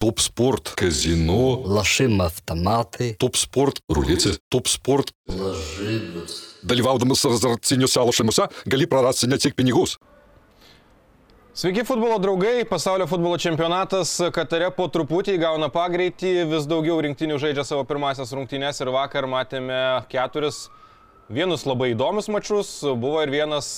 [0.00, 3.16] топ-спорт, казино, Лошим автомати.
[3.18, 5.12] топ-спорт, рулеці, топ-спорт.
[5.28, 6.56] Ложибус.
[6.64, 9.98] Dalyvaudamas azartiniuose lošimuose gali prarasti ne tik pinigus.
[11.54, 17.64] Sveiki futbolo draugai, pasaulio futbolo čempionatas Katare po truputį įgauna pagreitį, vis daugiau rinktinių žaidžia
[17.64, 20.68] savo pirmasias rungtynės ir vakar matėme keturis
[21.30, 23.68] vienus labai įdomius mačius, buvo ir vienas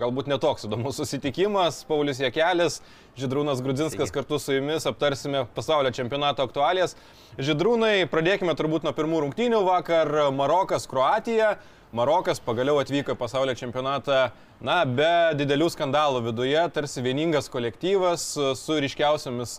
[0.00, 2.80] galbūt netoks įdomus susitikimas, Paulius Jekelis,
[3.16, 6.94] Židrūnas Grudzinskas kartu su jumis aptarsime pasaulio čempionato aktualijas.
[7.40, 11.54] Židrūnai, pradėkime turbūt nuo pirmų rungtynių vakar Marokas, Kroatija.
[11.96, 14.28] Marokas pagaliau atvyko į pasaulio čempionatą,
[14.62, 18.28] na, be didelių skandalų viduje, tarsi vieningas kolektyvas
[18.60, 19.56] su ryškiausiamis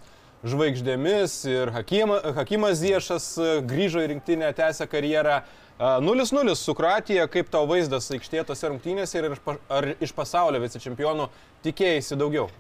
[0.48, 3.34] žvaigždėmis ir Hakima, Hakimas Ziešas
[3.68, 5.42] grįžo į rinktinę, tęsė karjerą.
[5.82, 9.34] 0-0 su Kroatija, kaip tau vaizdas aikštėje tose rungtynėse ir
[9.66, 11.26] ar iš pasaulio vicečempionų
[11.66, 12.52] tikėjai daugiau?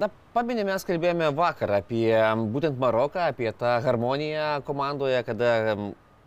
[0.00, 2.08] Na, paminė, mes kalbėjome vakar apie
[2.54, 5.50] būtent Maroką, apie tą harmoniją komandoje, kada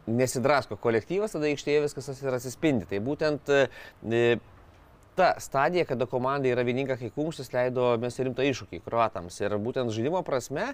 [0.10, 2.86] nesidrasko kolektyvas, tada aikštėje viskas atsispindi.
[2.90, 3.66] Tai būtent e,
[5.20, 9.36] ta stadija, kada komanda yra vieninga kaip kumštis, leido mes rimtą iššūkį kruatams.
[9.42, 10.70] Ir būtent žaidimo prasme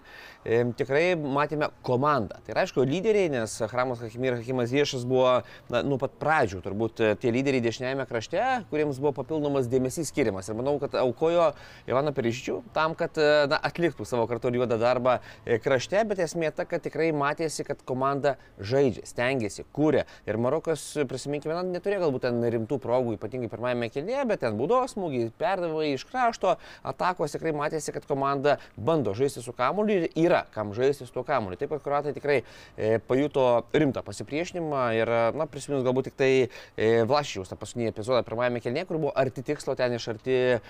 [0.45, 2.37] e, tikrai matėme komandą.
[2.45, 5.39] Tai yra, aišku, lyderiai, nes Hramas Hakimi ir Hakimas Viešas buvo
[5.73, 10.51] na, nuo pat pradžių turbūt e, tie lyderiai dešiniajame krašte, kuriems buvo papildomas dėmesys skiriamas.
[10.51, 11.47] Ir manau, kad aukojo
[11.89, 16.21] Ivano Periščių tam, kad e, na, atliktų savo kartu ir juodą darbą e, krašte, bet
[16.21, 20.05] esmė ta, kad tikrai matėsi, kad komanda žaidžia, stengiasi, kūrė.
[20.29, 24.95] Ir Marokas, prisiminkime, na, neturėjo galbūt ten rimtų progų, ypatingai pirmajame kelnyje, bet ten būdos
[24.95, 26.55] smūgiai, perdavai iš krašto,
[26.85, 31.25] atakos tikrai matėsi, kad komanda bando žaisti su kamuoliu ir yra kam žaisti su tuo
[31.27, 31.59] kamuoliu.
[31.59, 37.03] Taip pat kruatai tikrai e, pajuto rimtą pasipriešinimą ir, na, prisiminus galbūt tik tai e,
[37.07, 40.61] Vlašičiaus tą paskutinį epizodą pirmajame kelnyje, kur buvo arti tikslo, ten iš arti e,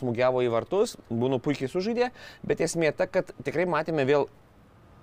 [0.00, 2.12] smūgiavo į vartus, būnu puikiai sužaidė,
[2.46, 4.28] bet esmė ta, kad tikrai matėme vėl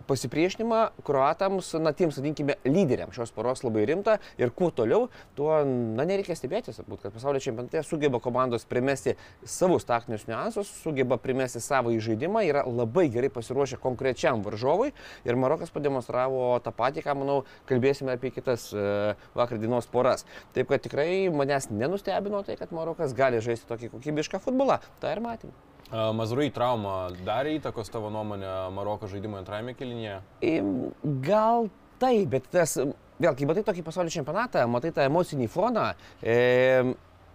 [0.08, 6.06] pasipriešinimą kruatams, na, tiems, vadinkime, lyderiams šios poros labai rimta ir kuo toliau, tuo, na,
[6.08, 9.16] nereikia stebėtis, būt, kad pasaulio čempionate sugeba komandos primesti
[9.46, 14.94] savus taktinius niuansus, sugeba primesti savo įžaidimą, yra labai gerai pasiruošę konkrečiam varžovui
[15.28, 17.40] ir Marokas pademonstravo tą patį, ką, manau,
[17.70, 20.26] kalbėsime apie kitas e, vakar dienos poras.
[20.56, 24.82] Taip, kad tikrai manęs nenustebino tai, kad Marokas gali žaisti tokį kokybišką futbolą.
[25.02, 25.56] Ta ir matėme.
[25.92, 30.20] Mazrui trauma darė įtakos tavo nuomonę Maroko žaidimo antrajame kelinėje?
[30.44, 30.72] Im,
[31.24, 31.70] Gal
[32.02, 35.86] taip, bet tas, vėl, kai matai tokį pasaulio čempionatą, matai tą emocinį foną,
[36.20, 36.36] e,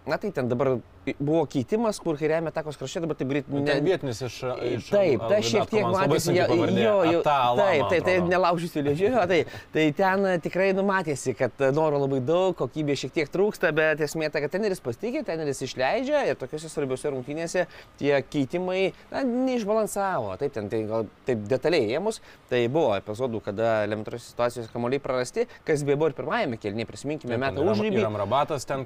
[0.05, 0.75] na tai ten dabar
[1.19, 3.49] buvo keitimas, kur kairiame takos krašte, dabar taip greit...
[3.49, 4.37] Ne, Nu, ten vietinis iš...
[4.67, 9.23] iš Taip, tai šiek tiek matėsi, jo, jo, jo, Atala, taip, taip, tai nelaužysiu liežuvio,
[9.29, 9.39] tai,
[9.73, 14.03] tai ten e, tikrai numatėsi, kad e, noro labai daug, kokybė šiek tiek trūksta, bet
[14.03, 17.65] esmė ta, kad teneris pasitikė, teneris išleidžia ir tokiuose svarbiuose rungtynėse
[18.01, 22.19] tie keitimai na, neišbalansavo, taip, ten tai gal taip detaliai ėmus,
[22.51, 27.39] tai buvo epizodų, kada elementarios situacijos kamuoliai prarasti, kas beje buvo ir pirmajame kelnyje, prisiminkime,
[27.41, 28.03] metą užrybį.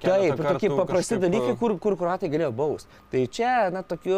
[0.07, 2.88] Taip, tokie paprasti kažkaip, dalykai, kur, kur kruatai galėjo baus.
[3.12, 4.18] Tai čia, na, tokiu,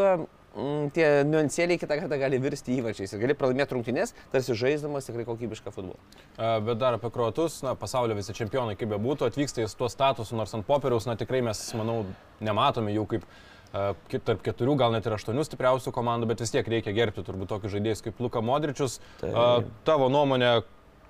[0.53, 5.25] mm, tie niuansėliai kitą kartą gali virsti įvarčiais ir gali pralaimėti rungtynės, tarsi žaisdamas tikrai
[5.27, 5.99] kokybišką futbolą.
[6.37, 10.53] Bet dar apie kruotus, na, pasaulio visi čempionai, kaip bebūtų, atvyksta į tuos statusus, nors
[10.57, 12.03] ant popieriaus, na, tikrai mes, manau,
[12.45, 13.29] nematome jų kaip
[13.69, 17.75] tarp keturių, gal net ir aštuonių stipriausių komandų, bet vis tiek reikia gerbti turbūt tokius
[17.75, 18.97] žaidėjus kaip Luka Modričius.
[19.21, 19.29] Taip.
[19.29, 19.43] A,
[19.85, 20.63] Tavo nuomonė,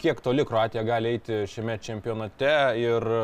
[0.03, 2.51] kiek toli Kroatija gali eiti šiame čempionate
[2.81, 3.23] ir a,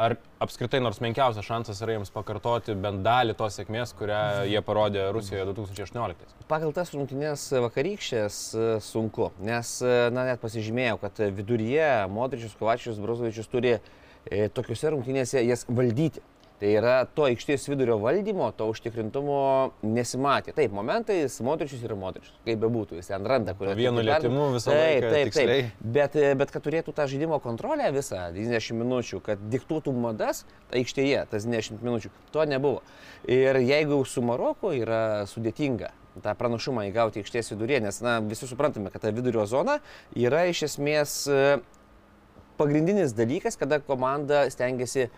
[0.00, 5.08] ar apskritai nors menkiausias šansas yra jiems pakartoti bent dalį tos sėkmės, kurią jie parodė
[5.14, 6.36] Rusijoje 2018.
[6.50, 13.00] Pagal tas rungtynės vakarykštės e, sunku, nes, e, na, net pasižymėjau, kad viduryje Modričius, Kovačius,
[13.02, 16.24] Brozovičius turi e, tokiuose rungtynėse jas valdyti.
[16.60, 19.36] Tai yra to aikštės vidurio valdymo, to užtikrintumo
[19.80, 20.52] nesimatė.
[20.52, 24.82] Taip, momentais Modričius yra Modričius, kaip bebūtų, jis ten randa, kur Vienu lietimu visą taip,
[24.82, 25.62] laiką taip, tiksliai.
[25.70, 25.86] taip.
[25.96, 30.44] Bet, bet kad turėtų tą žaidimo kontrolę visą 90 minučių, kad diktuotų madas
[30.76, 32.84] aikštėje tas 90 minučių, to nebuvo.
[33.24, 38.92] Ir jeigu su Maroku yra sudėtinga tą pranašumą įgauti aikštės viduryje, nes na, visi suprantame,
[38.92, 39.78] kad ta vidurio zona
[40.18, 41.40] yra iš esmės e,
[42.60, 45.08] pagrindinis dalykas, kada komanda stengiasi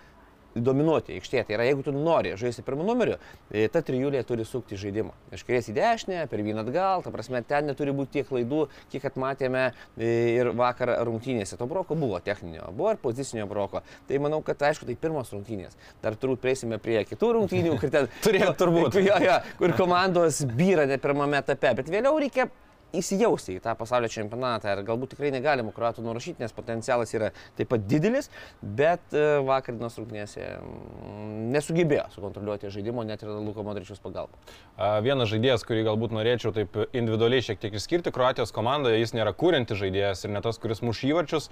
[0.55, 1.45] dominuoti aikštėje.
[1.49, 3.19] Tai yra, jeigu tu nori žaisti pirmų numerių,
[3.51, 5.15] tai ta trijulė turi sukti žaidimą.
[5.35, 9.09] Iš kairės į dešinę, per vieną atgal, ta prasme, ten neturi būti tiek klaidų, kiek
[9.21, 11.59] matėme e, ir vakar rungtynėse.
[11.61, 13.83] To broko buvo techninio, buvo ir pozicinio broko.
[14.09, 15.79] Tai manau, kad aišku, tai pirmos rungtynės.
[16.05, 19.01] Dar turbūt prieisime prie kitų rungtynių, kur ten Turėjo turbūt.
[19.03, 22.49] Jo, jo, kur komandos byra net pirmame etape, bet vėliau reikia
[22.97, 24.73] įsijausti į tą pasaulio čempionatą.
[24.73, 28.31] Ir galbūt tikrai negalima kruatų nurašyti, nes potencialas yra taip pat didelis,
[28.63, 34.37] bet e, vakar dienos rungtynėse mm, nesugebėjo sukontroliuoti žaidimo net ir Luko Modričius pagalba.
[35.05, 39.77] Vienas žaidėjas, kurį galbūt norėčiau taip individualiai šiek tiek išskirti, Kroatijos komandoje jis nėra kūrinti
[39.79, 41.49] žaidėjas ir ne tas, kuris muš įvarčius,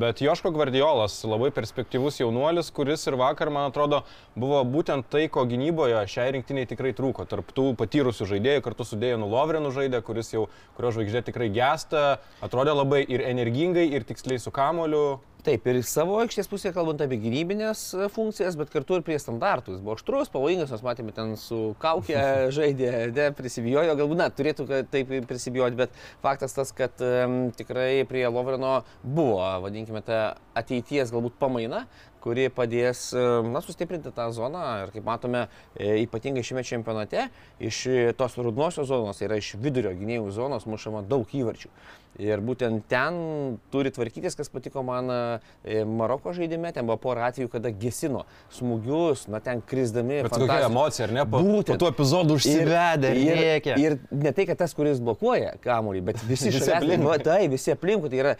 [0.00, 4.02] bet Joško Gvardiolas, labai perspektyvus jaunuolis, kuris ir vakar, man atrodo,
[4.34, 7.26] buvo būtent tai, ko gynyboje šiai rinktiniai tikrai trūko.
[7.30, 10.46] Tarp tų patyrusių žaidėjų kartu su Dėjonu Lovrenu žaidė, kuris jau,
[10.76, 15.20] kurio žvaigždė tikrai gesta, atrodė labai ir energingai, ir tiksliai su kamoliu.
[15.44, 19.74] Taip, ir savo aikštės pusėje kalbant apie gynybinės e, funkcijas, bet kartu ir prie standartų.
[19.74, 22.16] Jis buvo aštrus, pavojingas, mes matėme ten su kaukė
[22.56, 28.24] žaidė, ne, prisibijojo, galbūt, na, turėtų taip prisibijoti, bet faktas tas, kad um, tikrai prie
[28.24, 31.84] Lovreno buvo, vadinkime, ta ateities galbūt pamaina,
[32.24, 37.28] kuri padės em, na, sustiprinti tą zoną ir kaip matome, e, ypatingai šiame čempionate,
[37.62, 37.84] iš
[38.18, 41.72] tos rudnosios zonos, tai yra iš vidurio gynėjų zonos mušama daug įvarčių.
[42.22, 43.16] Ir būtent ten
[43.74, 48.22] turi tvarkytis, kas patiko man e, Maroko žaidime, ten buvo pora atvejų, kada gesino
[48.54, 50.20] smūgius, na ten krizdami.
[50.22, 50.68] Bet kokia fantastiškai.
[50.70, 51.24] emocija, ar ne?
[51.26, 51.74] Po, Būtent.
[51.74, 53.78] po tų epizodų užsivedę, ir, rėkia.
[53.82, 57.18] ir ne tai, kad tas, kuris blokuoja kamuolį, bet visi Visi aplinkui.
[57.24, 58.36] Tai visi aplinkui, tai yra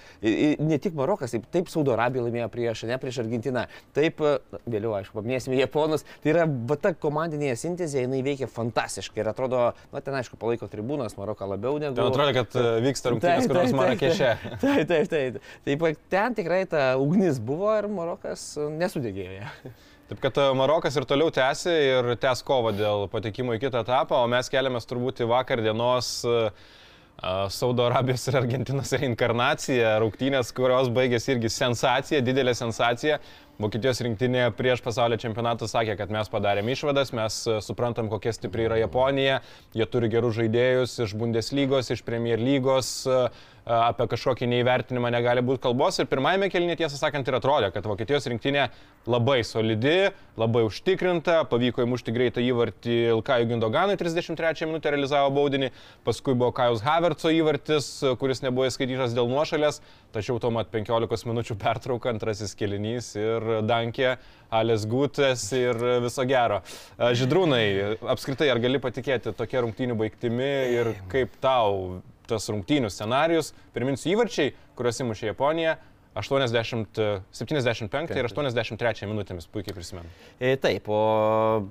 [0.63, 3.67] ne tik Marokas, taip, taip Saudo Arabija laimėjo prieš, ne prieš Argentiną,
[3.97, 9.25] taip, e, vėliau, aišku, paminėsime Japonus, tai yra va ta komandinė sintezė, jinai veikia fantastiškai
[9.25, 11.97] ir atrodo, na ten aišku, palaiko tribūnas, Maroką labiau negu...
[11.99, 14.85] Ten atrodo, kad e, vyksta rungtynės, kurios taip, taip.
[14.91, 16.05] Taip, taip, taip.
[16.13, 19.51] Ten tikrai ta ugnis buvo ir Marokas e, nesudegėjo.
[20.05, 24.19] Taip kad e, Marokas ir toliau tęsi ir tęs kovą dėl patekimo į kitą etapą,
[24.21, 30.53] o mes keliamės turbūt į vakar dienos e, e, Saudo Arabijos ir Argentinos reinkarnaciją, rungtynės,
[30.53, 33.17] kurios baigėsi irgi sensacija, didelė sensacija.
[33.55, 38.65] Vokietijos rinktinė prieš pasaulio čempionatą sakė, kad mes padarėm išvadas, mes e, suprantam, kokia stipri
[38.67, 39.37] yra Japonija,
[39.79, 43.21] jie turi gerus žaidėjus iš Bundeslygos, iš Premier lygos, e,
[43.65, 45.99] apie kažkokį neįvertinimą negali būti kalbos.
[46.01, 48.67] Ir pirmajame kelnyje, tiesą sakant, ir atrodė, kad Vokietijos rinktinė
[49.09, 55.71] labai solidi, labai užtikrinta, pavyko įmušti greitą įvartį Ilkajų Gindoganui 33 minutę realizavo baudinį,
[56.05, 57.89] paskui buvo Kajus Havertzo įvartis,
[58.21, 59.81] kuris nebuvo įskaitytas dėl nuošalės,
[60.15, 64.17] tačiau tuomet 15 minučių pertrauka, antrasis kelinys ir Dankė,
[64.55, 66.61] Alės Gutės ir viso gero.
[67.01, 67.65] Židrūnai,
[68.13, 74.55] apskritai, ar gali patikėti tokia rungtynių baigtimi ir kaip tau tas rungtynių scenarius, priminsiu įvarčiai,
[74.79, 75.79] kuriuos įmušė Japonija,
[76.15, 77.01] 80,
[77.35, 80.11] 75 ir 83 minutėmis, puikiai prisimenu.
[80.39, 81.67] E, taip, o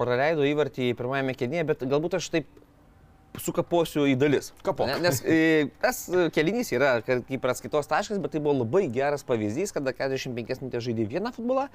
[0.00, 2.50] praleido įvartį pirmajame kėdėje, bet galbūt aš taip
[3.38, 4.50] sukaposiu į dalis.
[4.66, 4.88] Kapok.
[4.90, 8.86] Ne, Nes e, tas e, kelinys yra kaip ir atskaitos taškas, bet tai buvo labai
[8.92, 11.68] geras pavyzdys, kada 45 minutės žaidė vieną futbolą,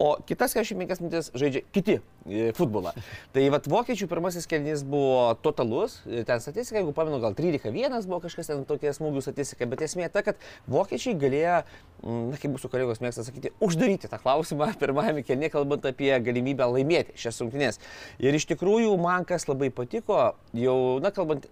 [0.00, 2.94] o kitas 45 minutės žaidžia kiti e, futbolą.
[3.34, 8.22] Tai vad vokiečių pirmasis kelinys buvo totalus, e, ten statistika, jeigu pamenu, gal 13-1 buvo
[8.24, 10.40] kažkas ten tokia smūgių statistika, bet esmė ta, kad
[10.72, 11.60] vokiečiai galėjo,
[12.02, 17.18] na kaip mūsų kolegos mėgsta sakyti, uždaryti tą klausimą pirmajame kelinė, kalbant apie galimybę laimėti
[17.20, 17.82] šias rungtynės.
[18.24, 21.50] Ir iš tikrųjų man kas labai patiko, jau, na kalbant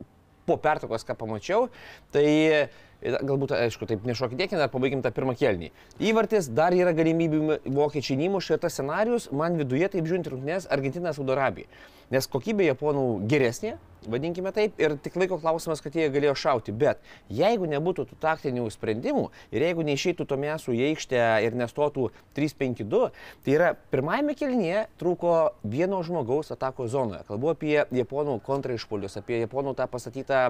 [0.49, 1.69] po pertraukos, ką pamačiau,
[2.15, 2.71] tai
[3.03, 5.71] galbūt, aišku, taip nešokidėkime, dar pabaikim tą pirmą kelnį.
[6.03, 8.19] Įvartis, dar yra galimybių vokiečiai
[8.57, 11.71] ir tas scenarius, man viduje, taip žiūrint rungtynės, Argentina, Saudo Arabija.
[12.11, 16.75] Nes kokybė japonų geresnė, vadinkime taip, ir tik laiko klausimas, kad jie galėjo šauti.
[16.77, 17.03] Bet
[17.33, 22.09] jeigu nebūtų tų taktinių sprendimų ir jeigu neišeitų to mesų į aikštę ir nestotų
[22.39, 23.03] 3-5-2,
[23.45, 27.25] tai yra pirmajame kelnyje trūko vieno žmogaus atako zonoje.
[27.29, 30.43] Kalbu apie japonų kontraišpolius, apie japonų tą pastatytą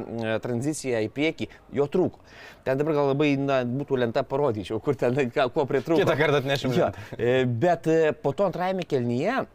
[0.44, 2.22] tranziciją į priekį, jo trūko.
[2.66, 6.02] Ten dabar gal labai na, būtų lenta parodyčiau, kur ten ką, ko pritrūko.
[6.04, 9.46] Kitą kartą atnešim Jo, e, Bet e, po to antrajame kelnyje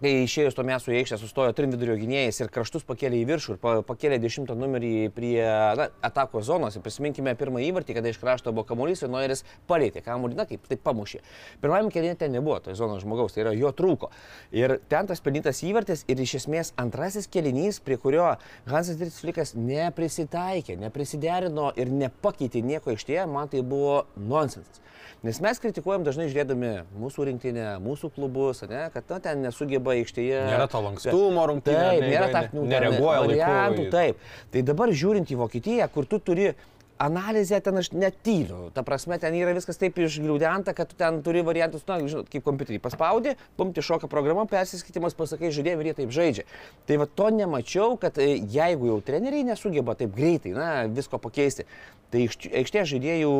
[0.00, 3.54] kai išėjus to mesų į aikštę sustojo trim vidurio gynėjais ir kraštus pakėlė į viršų
[3.54, 5.44] ir pa, pakėlė dešimtą numerį prie
[5.76, 6.76] na, atako zonos.
[6.76, 10.64] Ir prisiminkime pirmą įvartį, kada iš krašto buvo kamuolys ir Noiris palėtė kamuolį, na kaip
[10.70, 11.20] taip pamušė.
[11.60, 14.10] Pirmajame kelnyje ten nebuvo to zonos žmogaus, tai yra jo trūko.
[14.56, 18.32] Ir ten tas pelnytas įvartis ir iš esmės antrasis kelinys, prie kurio
[18.70, 24.80] Hansas Dirtslikas neprisitaikė, neprisiderino ir nepakeitė nieko aikštėje, man tai buvo nonsensas.
[25.20, 30.42] Nes mes kritikuojam dažnai žiūrėdami mūsų rinktinę, mūsų klubus, ne, kad na, ten nesugeba aikštėje.
[30.48, 33.86] Nėra to lankstumo rungtynėse, Taip, nėra ten nereaguoja variantų.
[33.94, 34.28] Taip.
[34.52, 36.52] Tai dabar žiūrint į Vokietiją, kur tu turi
[37.00, 38.68] analizę ten aš netyliu.
[38.74, 42.44] Ta prasme, ten yra viskas taip išgliaudenta, kad tu ten turi variantus, na, žinot, kaip
[42.44, 46.44] kompiuterį paspaudi, pumti šoka programa, persiskaitimas, pasakai žaidėjai ir jie taip žaidžia.
[46.88, 51.64] Tai va to nemačiau, kad e, jeigu jau treneriai nesugeba taip greitai, na, visko pakeisti,
[52.12, 53.36] tai aikštės žaidėjų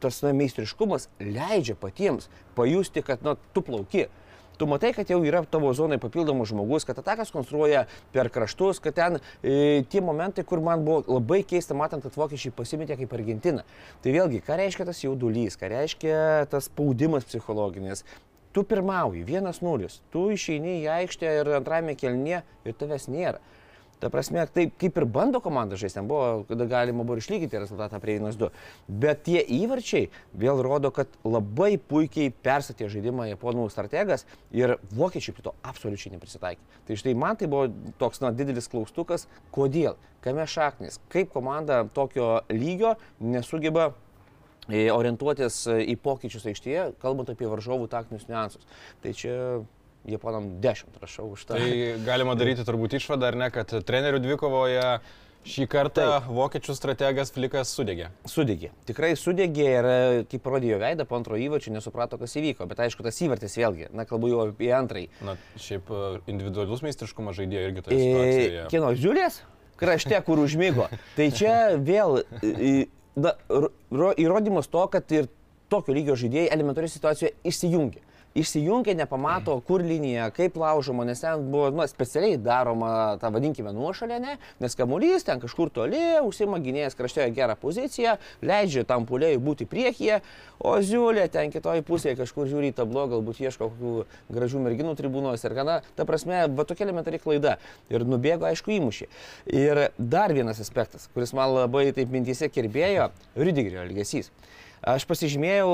[0.00, 4.08] tas na, meistriškumas leidžia patiems pajusti, kad na, tu plauki.
[4.58, 8.96] Tu matai, kad jau yra tavo zonai papildomas žmogus, kad atakas konstruoja per kraštus, kad
[8.96, 13.66] ten e, tie momentai, kur man buvo labai keista matant, kad vokiečiai pasimetė kaip Argentina.
[14.04, 16.16] Tai vėlgi, ką reiškia tas jaudulys, ką reiškia
[16.52, 18.04] tas spaudimas psichologinis.
[18.56, 23.42] Tu pirmauji, vienas nulis, tu išeini į aikštę ir antrame kelnie ir tavęs nėra.
[23.96, 27.96] Ta prasme, taip kaip ir bando komanda žaisti, ten buvo, kada galima buvo išlygyti rezultatą
[28.02, 28.50] prie 1-2.
[28.88, 35.46] Bet tie įvarčiai vėl rodo, kad labai puikiai persatė žaidimą japonų strategas ir vokiečiai prie
[35.46, 36.60] to absoliučiai neprisitaikė.
[36.88, 39.24] Tai štai man tai buvo toks na, didelis klaustukas,
[39.54, 43.94] kodėl, kame šaknis, kaip komanda tokio lygio nesugeba
[44.68, 48.68] e, orientuotis į pokyčius aikštėje, kalbant apie varžovų taktinius niuansus.
[49.00, 49.38] Tai čia
[50.06, 51.58] Japonam 10 rašau už tą.
[51.58, 51.70] Tai
[52.06, 54.84] galima daryti turbūt išvadą, ar ne, kad trenerių dvikovoje
[55.46, 56.28] šį kartą Taip.
[56.34, 58.10] vokiečių strategas Flikas sudegė.
[58.28, 58.72] Sudegė.
[58.88, 59.88] Tikrai sudegė ir,
[60.30, 62.66] kaip parodė jo veidą, po antro įvarčio nesuprato, kas įvyko.
[62.70, 65.10] Bet aišku, tas įvartis vėlgi, na, kalbu jau apie antrąjį.
[65.26, 68.64] Na, šiaip e, individualus meistriškumas žaidėjo irgi toje situacijoje.
[68.64, 69.40] E, kieno žiūrės?
[69.78, 70.88] Krašte, kur užmygo.
[71.18, 72.22] tai čia vėl
[73.14, 73.36] na,
[74.18, 75.30] įrodymas to, kad ir
[75.70, 78.02] tokio lygio žaidėjai elementariai situacijoje išsijungia
[78.36, 82.90] išsijungia, nepamato, kur linija, kaip laužoma, nes ten buvo nu, specialiai daroma,
[83.20, 84.36] tą vadinkime, nuošalė, ne?
[84.62, 90.20] nes kamuolys ten kažkur toli, užsima gynėjas kraštėje gerą poziciją, leidžia tam pulėjui būti priekyje,
[90.60, 93.94] o ziulė ten kitoje pusėje kažkur žiūri į tablo, galbūt ieško kokių
[94.36, 97.56] gražių merginų tribūnos ir gana, ta prasme, va tokia elementari klaida.
[97.92, 99.08] Ir nubėgo, aišku, įmušė.
[99.52, 104.30] Ir dar vienas aspektas, kuris man labai taip mintise kirbėjo, Rydigerio elgesys.
[104.84, 105.70] Aš pasižymėjau,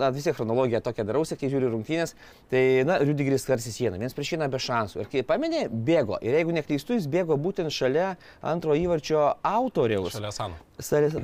[0.00, 2.14] na, vis tiek chronologiją tokią darausi, kai žiūriu rungtynės,
[2.52, 5.02] tai, na, Rudigeris karsi sieną, vienas prieš vieną be šansų.
[5.02, 6.20] Ir kai pamenė, bėgo.
[6.24, 10.14] Ir jeigu neklystu, jis bėgo būtent šalia antro įvarčio autoriaus.
[10.14, 10.60] Šalia Sano.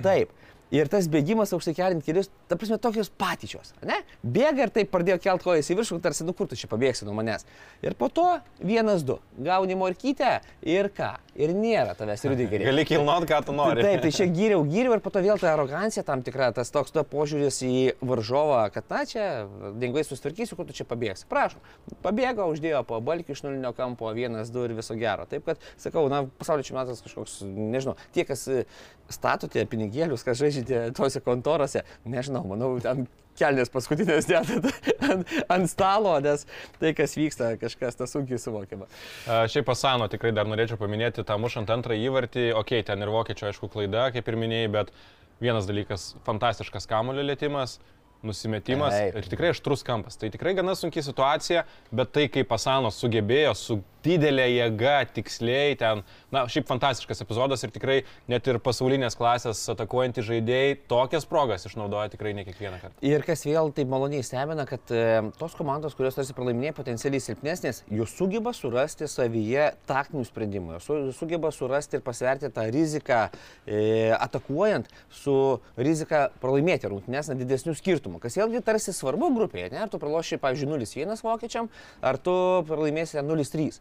[0.05, 0.35] Taip.
[0.75, 4.01] Ir tas bėgimas aukštai kelius, ta prasme, tokios patyčios, ne?
[4.25, 7.15] Bėga ir taip pradėjo kelt kojas į viršų, tarsi, nu kur tu čia pabėgsi nuo
[7.15, 7.45] manęs.
[7.85, 8.27] Ir po to
[8.59, 9.21] vienas, du.
[9.39, 11.13] Gauni morkytę ir ką?
[11.35, 12.67] Ir nėra tavęs rudigerį.
[12.69, 13.83] Gali kilnot, ką tu nori.
[13.83, 16.95] Taip, tai čia gyriau, gyriau ir po to vėl ta arogancija tam tikra, tas toks
[16.95, 19.25] to požiūris į varžovą, kad na čia,
[19.83, 21.27] dingvai sustvarkysiu, kur tu čia pabėgsi.
[21.31, 21.65] Prašom.
[22.07, 25.27] Pabėgo, uždėjo po balkį iš nulinio kampo, vienas, du ir viso gero.
[25.31, 28.47] Taip kad, sakau, na, pasaulio čempionatas kažkoks, nežinau, tie, kas
[29.11, 34.69] statote pinigėlius, kas žaidžiate tose kontorose, nežinau, manau, ten kelnės paskutinės dėtat
[35.11, 36.47] ant, ant stalo, nes
[36.81, 38.89] tai, kas vyksta, kažkas tas sunkiai suvokiama.
[39.51, 43.51] Šiaip pasano, tikrai dar norėčiau paminėti tą mušant antrą įvartį, okei, okay, ten ir vokiečio,
[43.51, 44.95] aišku, klaida, kaip ir minėjai, bet
[45.43, 47.79] vienas dalykas- fantastiškas kamulio lėtimas,
[48.27, 49.19] nusimetimas Taip.
[49.21, 50.19] ir tikrai aštrus kampas.
[50.21, 51.65] Tai tikrai gana sunki situacija,
[51.95, 56.03] bet tai, kaip Pasanos sugebėjo su didelė jėga, tiksliai ten,
[56.35, 57.97] na, šiaip fantastiškas epizodas ir tikrai
[58.31, 62.97] net ir pasaulinės klasės atakuojantys žaidėjai tokias progas išnaudoja tikrai ne kiekvieną kartą.
[63.05, 65.05] Ir kas vėl taip maloniai stebina, kad e,
[65.41, 71.53] tos komandos, kurios tarsi pralaiminėja potencialiai silpnesnės, jūs sugeba surasti savyje taktinių sprendimų, su, sugeba
[71.55, 73.23] surasti ir pasverti tą riziką
[73.65, 75.37] e, atakuojant su
[75.81, 79.83] rizika pralaimėti rungtynės na didesnių skirtumų, kas vėlgi tarsi svarbu grupėje, ne?
[79.85, 81.71] ar tu praloši, pavyzdžiui, 0-1 vokiečiam,
[82.03, 82.35] ar tu
[82.69, 83.81] pralaimėsi 0-3.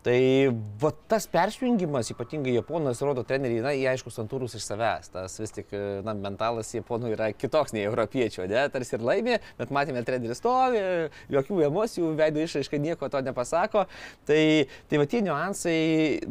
[0.00, 0.48] Tai
[0.80, 5.10] va tas persijungimas, ypatingai japonas, rodo treneriai, na, jie aišku santūrus iš savęs.
[5.12, 5.74] Tas vis tik,
[6.06, 10.80] na, mentalas japonų yra kitoks nei europiečio, ne, tarsi ir laimė, bet matėme treneris stovi,
[11.36, 13.84] jokių emocijų, veido išraiška nieko to nepasako.
[14.24, 14.42] Tai,
[14.88, 15.76] tai va tie niuansai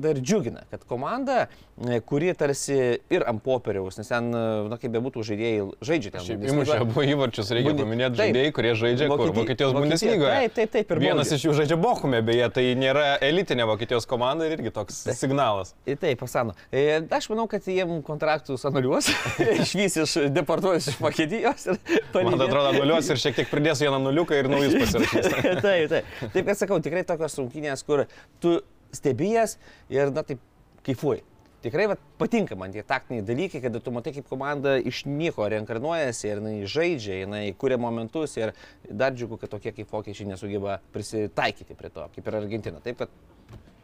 [0.02, 1.46] dar džiugina, kad komanda,
[1.78, 2.80] e, kuri tarsi
[3.14, 6.26] ir ant popieriaus, nes ten, na, kaip bebūtų žaidėjai, žaidžia ten.
[6.26, 7.86] Šiaip įmušė abu įvarčius, reikia Bundi...
[7.86, 10.34] paminėti žaidėjai, kurie žaidžia Vokietijos, Bundeslygoje.
[10.34, 10.98] Taip, taip, taip.
[11.06, 15.04] Vienas iš jų žaidžia Bochume, beje, tai nėra elitinė dabartinė Vokietijos komanda ir irgi toks
[15.18, 15.74] signalas.
[15.86, 16.56] Taip, pasano.
[16.72, 19.10] E, aš manau, kad jiem kontraktus anuliuos,
[19.64, 21.68] išvys iš deportuos iš Vokietijos.
[22.14, 25.32] Man atrodo, anuliuos ir šiek tiek pridės vieną nuliuką ir naujus pasirašys.
[25.66, 26.14] taip, taip.
[26.34, 28.08] Taip, kad sakau, tikrai tokios rungtynės, kur
[28.42, 28.60] tu
[28.96, 29.58] stebėjęs
[29.92, 30.42] ir, na, taip,
[30.86, 31.26] kaifuoji.
[31.60, 36.30] Tikrai va, patinka man tie taktiniai dalykai, kada tu matai, kaip komanda iš nieko reinkarnuojasi
[36.30, 38.54] ir jinai žaidžia, jinai kuria momentus ir
[38.88, 42.80] dar džiugu, kad tokie kaip vokiečiai nesugeba prisitaikyti prie to, kaip ir Argentina.
[42.86, 43.12] Taip, kad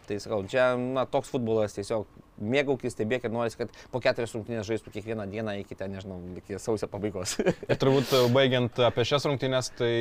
[0.06, 2.06] Tai sakau, čia na, toks futbolas tiesiog
[2.42, 6.60] mėgaukis, stebėk ir nori, kad po keturias rungtynės žaistų kiekvieną dieną iki ten, nežinau, iki
[6.62, 7.38] sausio pabaigos.
[7.72, 9.92] ir turbūt e, baigiant apie šias rungtynės, tai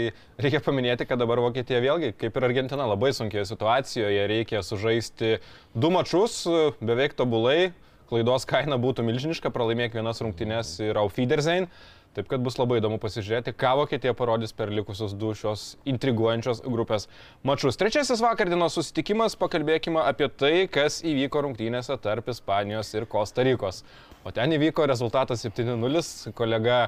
[0.42, 5.36] reikia paminėti, kad dabar Vokietija vėlgi, kaip ir Argentina, labai sunkioje situacijoje, reikia sužaisti
[5.78, 7.72] du mačius e, beveik tobulai,
[8.10, 11.70] klaidos kaina būtų milžiniška, pralaimėk vienas rungtynės ir Aufiderzein.
[12.14, 17.08] Taip kad bus labai įdomu pasižiūrėti, ką Vokietija parodys per likusius du šios intriguojančios grupės
[17.42, 17.74] mačius.
[17.80, 23.82] Trečiasis vakardienos susitikimas, pakalbėkime apie tai, kas įvyko rungtynėse tarp Ispanijos ir Kosta Rikos.
[24.22, 26.84] O ten įvyko rezultatas 7-0, kolega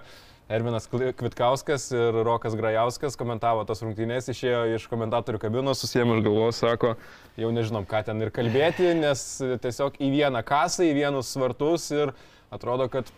[0.46, 6.22] Ervinas Kli- Kvitkauskas ir Rokas Grajauskas komentavo tas rungtynės, išėjo iš komentatorių kabinos, susijęs už
[6.22, 6.94] galvos, sako,
[7.34, 12.14] jau nežinom, ką ten ir kalbėti, nes tiesiog į vieną kasą, į vienus svartus ir
[12.54, 13.10] atrodo, kad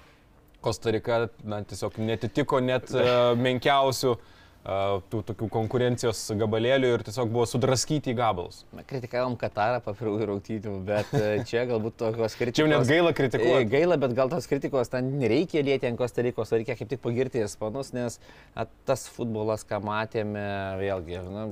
[0.61, 3.05] Kostarika na, tiesiog netitiko net e,
[3.39, 4.79] menkiausių e,
[5.13, 8.65] tų tokių konkurencijos gabalėlių ir tiesiog buvo sudraskyti į gabalus.
[8.75, 12.59] Na, Kritikavom Katarą po pirmųjų rungtynių, bet e, čia galbūt tokios kritikos.
[12.59, 13.69] Čia jau net gaila kritikuoti.
[13.71, 17.93] Gaila, bet gal tos kritikos ten nereikia lėti ant Kostarikos, reikia kaip tik pagirti ispanus,
[17.95, 18.19] nes
[18.59, 20.45] a, tas futbolas, ką matėme,
[20.83, 21.47] vėlgi, na,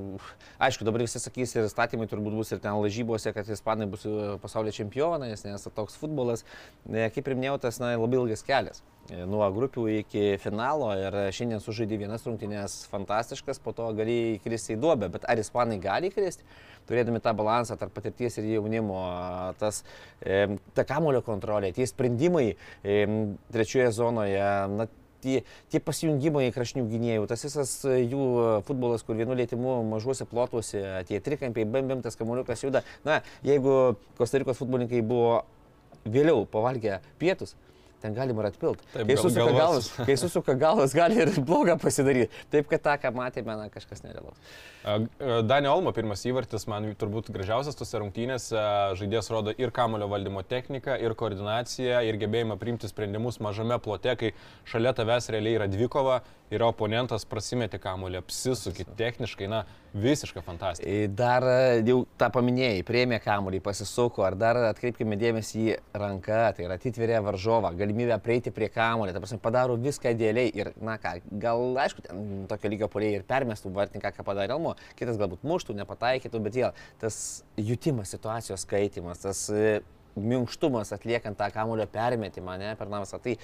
[0.67, 4.03] aišku, dabar visi sakys ir statymai turbūt bus ir ten lažybose, kad ispanai bus
[4.43, 6.43] pasaulio čempionais, nes toks futbolas,
[6.83, 8.83] kaip ir minėjau, tas na, labai ilgas kelias.
[9.07, 14.81] Nuo grupių iki finalo ir šiandien sužaidė vienas rungtynės fantastiškas, po to gali įkristi į
[14.83, 16.43] duobę, bet ar ispanai gali įkristi?
[16.87, 19.01] turėdami tą balansą tarp patirties ir jaunimo,
[19.59, 19.83] tas,
[20.23, 24.87] ta kamulio kontrolė, tie sprendimai trečioje zonoje, na,
[25.23, 25.41] tie,
[25.73, 28.23] tie pasijungimai krašnių gynėjų, tas visas jų
[28.67, 32.83] futbolas, kur vienu lėtimu mažuose plotuose, tie trikampiai, bambim tas kamuoliukas juda.
[33.07, 35.41] Na, jeigu Kostarikos futbolininkai buvo
[36.07, 37.57] vėliau pavalgę pietus,
[38.01, 38.81] ten galima ir atpilt.
[38.93, 39.91] Taip, Kai susuka galvas.
[40.05, 42.31] kai susuka galvas, gali ir blogą pasidaryti.
[42.53, 44.37] Taip, kad tą, ką matėme, na, kažkas nerealaus.
[45.49, 48.61] Danio Olmo pirmas įvartis, man turbūt gražiausias tose rungtynėse.
[48.99, 54.31] Žaidėjas rodo ir kamulio valdymo techniką, ir koordinaciją, ir gebėjimą priimti sprendimus mažame plote, kai
[54.69, 56.21] šalia tavęs realiai yra dvikova
[56.53, 59.65] ir oponentas prasimeti kamulio, apsisukit techniškai, na,
[60.01, 60.93] visiška fantastika.
[61.17, 66.67] Dar e, jau tą paminėjai, priemė kamuolį, pasisuko, ar dar atkreipkime dėmesį į ranką, tai
[66.67, 71.17] yra atitveria varžovą, galimybę prieiti prie kamuolį, ta prasme padaro viską idealiai ir, na ką,
[71.43, 75.75] gal aišku, ten tokio lygio poliai ir permestų vartininką, ką padarė Elmo, kitas galbūt muštų,
[75.81, 77.21] nepataikytų, bet vėl tas
[77.57, 79.79] jutimas, situacijos skaitimas, tas e,
[80.17, 83.19] minkštumas atliekant tą kamulio permetimą, ne, per namasą.
[83.23, 83.35] Tai,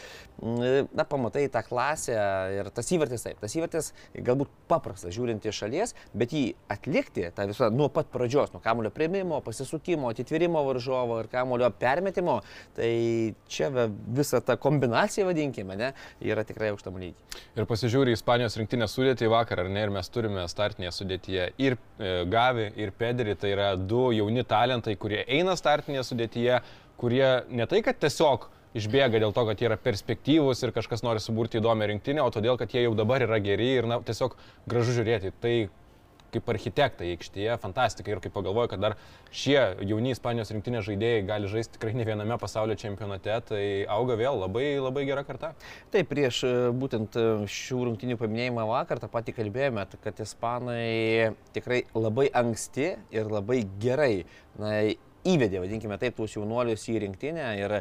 [0.42, 2.18] mm, na, pamatai tą klasę
[2.58, 7.48] ir tas įvartis, taip, tas įvartis galbūt paprastas žiūrint iš šalies, bet jį atlikti, tą
[7.50, 12.40] visą nuo pat pradžios, nuo kamulio prieimimo, pasisukimo, atitvirimo varžovo ir kamulio permetimo,
[12.78, 13.70] tai čia
[14.14, 15.92] visa ta kombinacija, vadinkime, ne,
[16.24, 17.42] yra tikrai aukštam lygiai.
[17.58, 22.14] Ir pasižiūrė Ispanijos rinktinę sudėtį vakar, ar ne, ir mes turime startinėje sudėtyje ir e,
[22.30, 26.60] Gavi, ir Pederį, tai yra du jauni talentai, kurie eina startinėje sudėtyje,
[27.04, 28.48] kurie ne tai, kad tiesiog
[28.80, 32.58] išbėga dėl to, kad jie yra perspektyvūs ir kažkas nori suburti įdomią rinktinę, o todėl,
[32.58, 34.38] kad jie jau dabar yra geri ir na, tiesiog
[34.72, 35.34] gražu žiūrėti.
[35.44, 35.56] Tai
[36.34, 38.96] kaip architektai aikštėje, fantastika ir kaip pagalvoju, kad dar
[39.30, 44.42] šie jauni Ispanijos rinktinės žaidėjai gali žaisti tikrai ne viename pasaulio čempionate, tai auga vėl
[44.42, 45.54] labai, labai gera karta.
[45.94, 51.84] Taip, prieš e, būtent e, šių rungtinių paminėjimą vakar tą patį kalbėjome, kad ispanai tikrai
[51.94, 54.14] labai anksti ir labai gerai
[54.58, 54.80] na,
[55.28, 57.76] įvedė, vadinkime taip, tuos jaunuolius į rinktinę ir,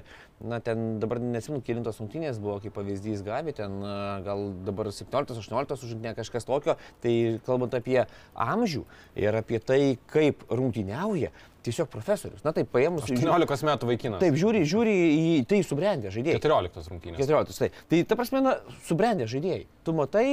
[0.46, 3.78] na, ten dabar nesimenu, kilintos rungtynės buvo, kaip pavyzdys Gavi, ten
[4.26, 7.14] gal dabar 17-18 užrinktinė kažkas tokio, tai
[7.46, 8.02] kalbant apie
[8.32, 8.84] amžių
[9.22, 9.80] ir apie tai,
[10.12, 13.06] kaip rungtyniauja, tiesiog profesorius, na taip, paėmus...
[13.06, 14.22] 18 metų vaikinas.
[14.22, 16.40] Taip, žiūri, žiūri į tai subrendę žaidėjai.
[16.42, 17.22] 14 rungtynės.
[17.22, 17.58] 14.
[17.62, 18.56] Tai, tai ta prasme, na,
[18.88, 19.66] subrendę žaidėjai.
[19.86, 20.26] Tu matai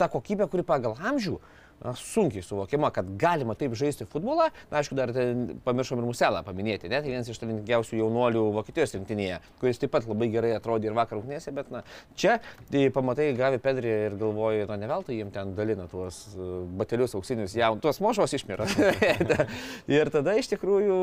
[0.00, 1.38] tą kokybę, kuri pagal amžių
[1.82, 4.48] na, sunkiai suvokiama, kad galima taip žaisti futbolą.
[4.70, 5.12] Na, aišku, dar
[5.66, 10.28] pamiršom ir Muselą paminėti, net vienas iš talentingiausių jaunuolių Vokietijos rinktinėje, kuris taip pat labai
[10.32, 11.82] gerai atrodė ir vakar rungtynėse, bet na,
[12.18, 12.38] čia
[12.70, 17.16] tai pamatai Gavi Pedrį ir galvoji, na, ne veltui jiem ten dalina tuos e, batelius
[17.18, 18.76] auksinius, jaun, tuos mošos išmiras.
[19.96, 20.98] ir tada iš tikrųjų,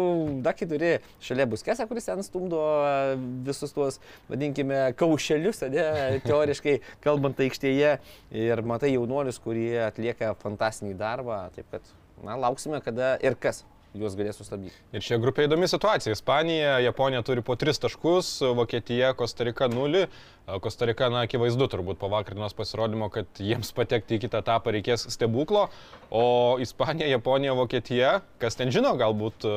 [0.46, 3.16] da, kai turi šalia buskesą, kuris ten stumdo e,
[3.48, 4.00] visus tuos,
[4.32, 5.88] vadinkime, kaušelius, ne,
[6.26, 7.96] teoriškai kalbant aikštėje,
[8.32, 11.82] ir matai jaunuolius, kurie atlieka fantastinį darbą, taip kad,
[12.24, 13.63] na, lauksime, kada ir kas
[13.97, 14.78] juos galės sustabdyti.
[14.95, 16.13] Ir čia grupė įdomi situacija.
[16.15, 20.06] Ispanija, Japonija turi po 3 taškus, Vokietija, Kostarika 0.
[20.63, 25.67] Kostarika, na, akivaizdu turbūt po vakarinos pasirodymo, kad jiems patekti į kitą etapą reikės stebuklo.
[26.08, 26.24] O
[26.63, 29.50] Ispanija, Japonija, Vokietija, kas ten žino, galbūt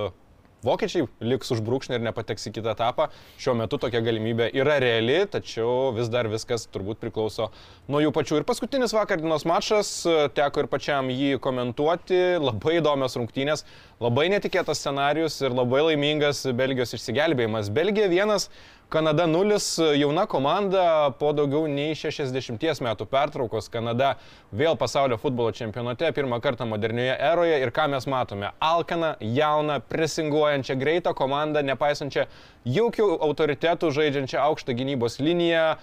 [0.64, 3.11] Vokiečiai liks už brūkšnį ir nepateks į kitą etapą.
[3.40, 7.50] Šiuo metu tokia galimybė yra reali, tačiau vis dar viskas turbūt priklauso
[7.92, 8.40] nuo jų pačių.
[8.40, 12.22] Ir paskutinis vakardienos mačas, e, teko ir pačiam jį komentuoti.
[12.40, 13.66] Labai įdomios rungtynės,
[14.00, 17.68] labai netikėtas scenarius ir labai laimingas Belgijos išsigelbėjimas.
[17.74, 18.48] Belgija vienas,
[18.88, 19.58] Kanada 0,
[19.96, 23.66] jauna komanda po daugiau nei 60 metų pertraukos.
[23.72, 24.14] Kanada
[24.54, 27.56] vėl pasaulio futbolo čempionate, pirmą kartą modernioje eroje.
[27.64, 28.52] Ir ką mes matome?
[28.60, 32.28] Alkaną, jauną, presinguojančią, greitą komandą, nepaisančią
[32.76, 35.74] jokių autoritetų, žaidžiančią aukštą gynybos liniją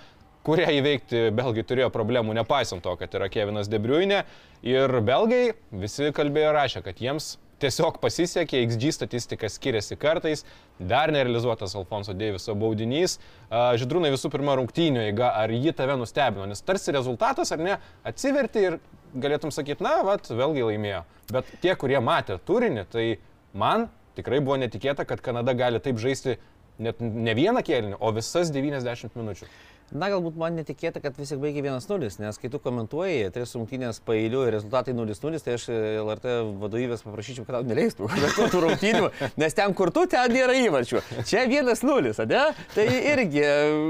[0.45, 4.23] kurią įveikti belgai turėjo problemų, nepaisant to, kad yra Kevinas Debriuinė.
[4.65, 10.43] Ir belgai visi kalbėjo rašė, kad jiems tiesiog pasisekė, XG statistika skiriasi kartais,
[10.79, 13.17] dar nerealizuotas Alfonso Deiviso baudinys.
[13.49, 17.79] A, Žydrūnai visų pirma rungtynių eiga, ar ji tave nustebino, nes tarsi rezultatas ar ne,
[18.07, 18.77] atsiverti ir
[19.21, 21.03] galėtum sakyti, na, vat, vėlgi laimėjo.
[21.31, 23.05] Bet tie, kurie matė turinį, tai
[23.53, 26.37] man tikrai buvo netikėta, kad Kanada gali taip žaisti
[26.81, 29.49] net ne vieną kėlinį, o visas 90 minučių.
[29.91, 33.97] Na, galbūt man netikėta, kad vis tik baigė 1-0, nes kai tu komentuoji, tris rungtynės
[34.07, 35.65] pailiu ir rezultatai 0-0, tai aš
[35.99, 38.07] LRT vadovybės paprašyčiau, kad tau neleistų
[38.53, 39.09] tų rungtynių,
[39.41, 41.03] nes ten, kur tu, ten nėra įvarčių.
[41.27, 42.45] Čia 1-0, ne?
[42.71, 43.43] Tai irgi,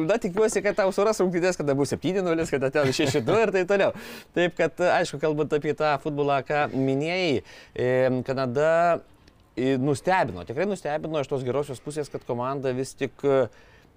[0.10, 3.94] na, tikiuosi, kad tau suras rungtynės, kada bus 7-0, kada ten 6-2 ir taip toliau.
[4.34, 7.46] Taip, kad, aišku, kalbant apie tą futbolą, ką minėjai,
[8.26, 8.74] Kanada
[9.58, 13.50] nustebino, tikrai nustebino iš tos gerosios pusės, kad komanda vis tik uh,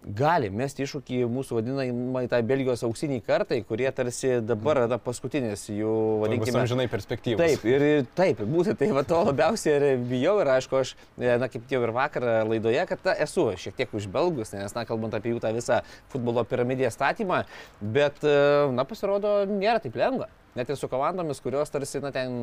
[0.05, 5.95] gali mesti iššūkį mūsų vadinamai tai Belgijos auksiniai kartai, kurie tarsi dabar yra paskutinis jų,
[6.23, 7.41] vadinkime, žinai, perspektyvos.
[7.41, 11.49] Taip, ir taip, būtent tai va to labiausiai ir bijau ir aišku, aš, e, na
[11.53, 15.33] kaip jau ir vakar laidoje, kad ta, esu šiek tiek užbelgus, nes, na, kalbant apie
[15.33, 15.81] jų tą visą
[16.13, 17.45] futbolo piramidės statymą,
[17.81, 18.39] bet, e,
[18.77, 20.29] na, pasirodo, nėra taip lengva.
[20.55, 22.35] Net ir su komandomis, kurios tarsi, na, ten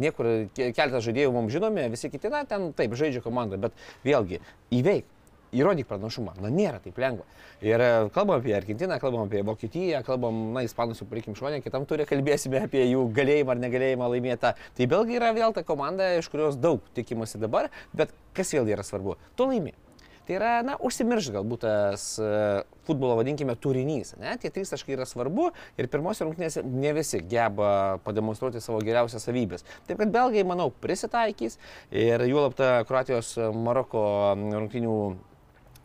[0.00, 4.40] niekur keletas žaidėjų mums žinomi, visi kiti, na, ten taip žaidžia komanda, bet vėlgi
[4.74, 5.06] įveik
[5.54, 6.34] įrodyk pranašumą.
[6.42, 7.26] Na, nėra taip lengva.
[7.64, 11.86] Ir e, kalbam apie Argentiną, kalbam apie Vokietiją, kalbam, na, Ispanus jau palikim šonę, kitam
[11.88, 14.54] turė kalbėsime apie jų galėjimą ar negalėjimą laimėtą.
[14.76, 18.86] Tai Belgija yra vėl ta komanda, iš kurios daug tikimasi dabar, bet kas vėl yra
[18.86, 19.18] svarbu?
[19.38, 19.74] Tu laimi.
[20.24, 24.14] Tai yra, na, užsimirš galbūt tas uh, futbolo, vadinkime, turinys.
[24.16, 24.32] Ne?
[24.40, 29.66] Tie trys taškai yra svarbu ir pirmosios rungtynėse ne visi geba pademonstruoti savo geriausias savybės.
[29.84, 31.58] Taip kad belgai, manau, prisitaikys
[31.92, 34.06] ir juolab ta Kroatijos Maroko
[34.38, 34.96] rungtynių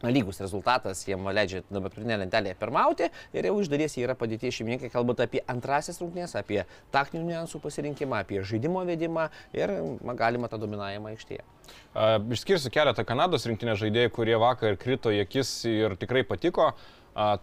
[0.08, 4.92] lygus rezultatas jiem leidžia dabartinė lentelėje pirmauti ir jau iš dalies jie yra padėti šeimininkai,
[4.94, 6.64] kalbant apie antrasis rungtynės, apie
[6.96, 9.76] taktinių niuansų pasirinkimą, apie žaidimo vedimą ir
[10.20, 11.44] galima tą dominavimą aikštėje.
[12.34, 16.72] Išskirsiu keletą Kanados rinktinės žaidėjų, kurie vakar krito į akis ir tikrai patiko.
[16.72, 16.99] A,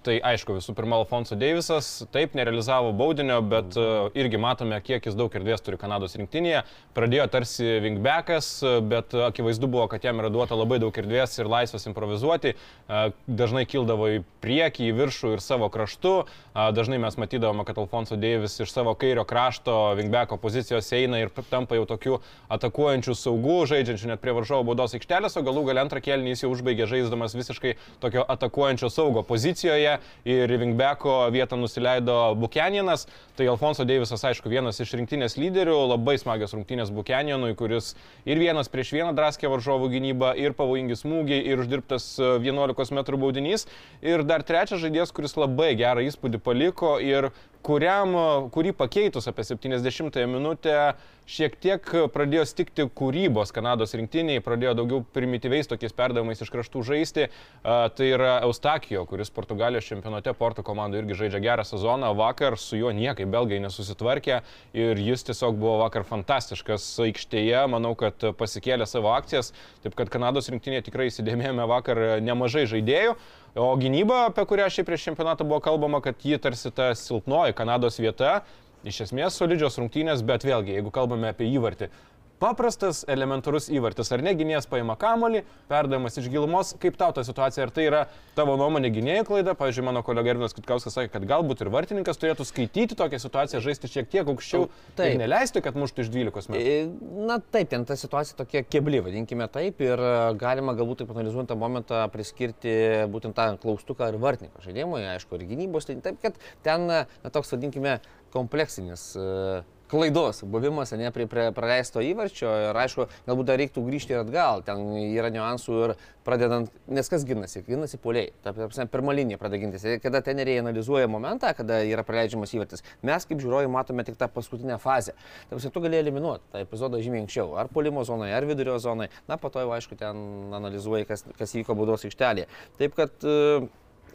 [0.07, 5.17] tai aišku, visų pirma, Alfonso Deivisas taip nerealizavo baudinio, bet a, irgi matome, kiek jis
[5.19, 6.63] daug erdvės turi Kanados rinktinėje.
[6.97, 8.49] Pradėjo tarsi wingbackas,
[8.89, 12.55] bet akivaizdu buvo, kad jam yra duota labai daug erdvės ir laisvės improvizuoti.
[12.89, 16.15] A, dažnai kildavo į priekį, į viršų ir savo kraštu.
[16.55, 21.35] A, dažnai mes matydavome, kad Alfonso Deivis iš savo kairio krašto wingbacko pozicijos eina ir
[21.51, 22.21] tampa jau tokiu
[22.53, 26.53] atakuojančiu saugu, žaidžiančiu net prie varžovo baudos aikštelės, o galų gal antrą kelnį jis jau
[26.55, 33.07] užbaigė žaisdamas visiškai tokio atakuojančio saugo poziciją pozicijoje ir Vingbeko vietą nusileido Bukeninas.
[33.37, 38.69] Tai Alfonso Deivisas, aišku, vienas iš rinktinės lyderių, labai smagios rungtynės Bukeninui, kuris ir vienas
[38.69, 43.67] prieš vieną draskė varžovų gynybą, ir pavojingi smūgiai, ir uždirbtas 11 m baudinys.
[44.01, 47.31] Ir dar trečias žaidėjas, kuris labai gerą įspūdį paliko ir
[47.65, 48.17] kuriam,
[48.53, 50.79] kurį pakeitus apie 70-ąją minutę
[51.27, 57.25] šiek tiek pradėjo stikti kūrybos Kanados rinktiniai, pradėjo daugiau primityviais tokiais perdavimais iš kraštų žaisti.
[57.65, 62.13] Tai yra Eustakijo, kuris Portugalijos čempionate Porto komandai irgi žaidžia gerą sezoną.
[62.19, 64.39] Vakar su juo niekaip belgai nesusitvarkė
[64.79, 67.65] ir jis tiesiog buvo vakar fantastiškas aikštėje.
[67.75, 69.51] Manau, kad pasikėlė savo akcijas.
[69.83, 73.19] Taip kad Kanados rinktinėje tikrai įsidėmėjome vakar nemažai žaidėjų.
[73.57, 77.97] O gynyba, apie kurią šiaip prieš čempionatą buvo kalbama, kad ji tarsi ta silpnoji Kanados
[77.97, 78.43] vieta,
[78.85, 81.89] iš esmės solidžios rungtynės, bet vėlgi, jeigu kalbame apie įvartį,
[82.37, 84.11] Paprastas, elementarus įvartis.
[84.13, 88.03] Ar ne gynėjas paima kamolį, perdavimas iš gilumos, kaip tau ta situacija, ar tai yra
[88.37, 89.55] tavo nuomonė gynėjų klaida?
[89.57, 93.89] Pavyzdžiui, mano kolega Ervinas Kitkauskas sakė, kad galbūt ir vartininkas turėtų skaityti tokią situaciją, žaisti
[93.89, 94.67] šiek tiek aukščiau
[94.99, 95.15] taip.
[95.15, 96.75] ir neleisti, kad muštų iš 12 metrų.
[96.75, 101.15] E, na taip, ten ta situacija tokia kebli, vadinkime taip, ir e, galima galbūt taip
[101.17, 102.75] analizuojant tą momentą priskirti
[103.13, 107.57] būtent tą klaustuką ir vartininko žaidimui, aišku, ir gynybos, tai taip, kad ten, na toks,
[107.57, 107.97] vadinkime,
[108.35, 114.15] kompleksinis uh, klaidos buvimas, ne prie, prie praleisto įvarčio ir aišku, galbūt dar reiktų grįžti
[114.15, 115.95] ir atgal, ten yra niuansų ir
[116.27, 121.07] pradedant, nes kas ginasi, ginasi poliai, ta prasme, pirmą liniją pradeda gintis, kada teneriai analizuoja
[121.11, 125.15] momentą, kada yra praleidžiamas įvartis, mes kaip žiūrovai matome tik tą paskutinę fazę,
[125.47, 129.13] ta prasme, tu gali eliminuoti tą epizodą žymiai anksčiau, ar polimo zonoje, ar vidurio zonoje,
[129.31, 130.19] na, po to jau aišku ten
[130.57, 132.51] analizuoji, kas, kas įvyko baudos aikštelėje.
[132.81, 133.15] Taip kad,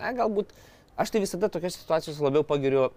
[0.02, 0.52] na, galbūt
[1.00, 2.90] aš tai visada tokios situacijos labiau pagiriu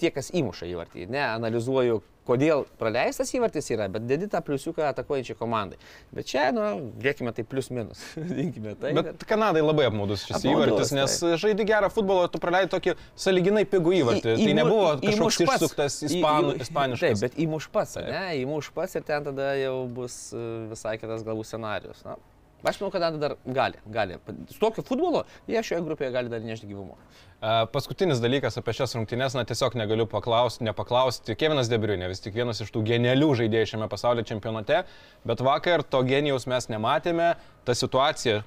[0.00, 1.08] tie, kas įmuša įvartį.
[1.12, 5.78] Ne, analizuoju, kodėl praleistas įvartis yra, bet dedi tą pliusiuką atakuojančiai komandai.
[6.14, 6.64] Bet čia, nu,
[7.00, 8.02] dėkime tai plius minus.
[8.16, 8.92] Dinkime tai.
[8.96, 11.34] Bet, bet Kanadai labai apmaudus šis apmaudus, įvartis, nes tai.
[11.40, 14.34] žaidži gerą futbolą, tu praleidai tokį saliginai pigų įvartį.
[14.36, 17.06] Į, tai nebuvo kažkoks išsuktas ispanų, ispaniškas.
[17.08, 21.24] Taip, bet įmuš pats, ne, įmuš pats ir ten tada jau bus e, visai kitas
[21.26, 22.04] galbūt scenarius.
[22.04, 22.18] Na,
[22.62, 24.16] Aš manau, kad dar gali, gali.
[24.50, 26.96] Su tokiu futbolu jie šioje grupėje gali dar nešti gyvumo.
[27.38, 31.36] E, Paskutinis dalykas apie šias rungtynes, na tiesiog negaliu paklausti, nepaklausti.
[31.38, 34.82] Kevinas Debriunė vis tik vienas iš tų genialių žaidėjų šiame pasaulio čempionate,
[35.28, 37.36] bet vakar to genijaus mes nematėme.
[37.62, 38.42] Ta situacija,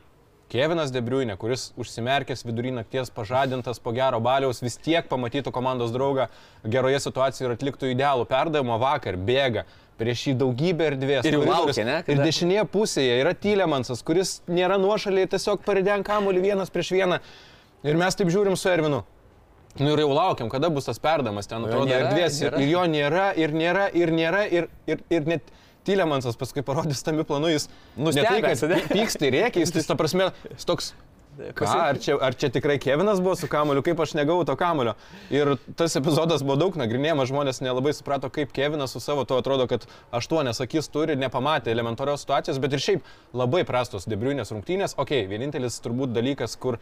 [0.51, 6.25] Kevinas Debriunė, kuris užsimerkęs vidury nakties, pažadintas po gero baliaus, vis tiek pamatytų komandos draugą
[6.73, 9.63] geroje situacijoje ir atliktų idealų perdavimą vakar, bėga.
[10.01, 11.29] Prieš jį daugybė erdvės.
[11.29, 11.97] Ir laukia, ne?
[12.01, 17.21] Ir Kada- dešinėje pusėje yra Tylemansas, kuris nėra nuošaliai, tiesiog paridėn kamuolį vienas prieš vieną.
[17.87, 19.03] Ir mes taip žiūrim su Ervinu.
[19.79, 22.59] Nu ir jau laukiam, kada bus tas perdamas, ten jo atrodo nėra, erdvės ir, nėra.
[22.59, 25.53] ir jo nėra, ir nėra, ir nėra, ir, ir, ir net
[25.87, 30.31] Tylemansas paskui parodys tami planu, jis tai, Nustebęs, py- pyksta ir rėkia, jis, ta prasme,
[30.65, 30.93] toks...
[31.55, 34.97] Ką, ar čia, ar čia tikrai Kevinas buvo su kamoliu, kaip aš negavau to kamolio.
[35.31, 39.63] Ir tas epizodas buvo daug nagrinėjamas, žmonės nelabai suprato, kaip Kevinas su savo to atrodo,
[39.71, 44.97] kad aštuonias akis turi, nepamatė elementarios situacijos, bet ir šiaip labai prastos debriunės rungtynės.
[45.01, 46.81] Ok, vienintelis turbūt dalykas, kur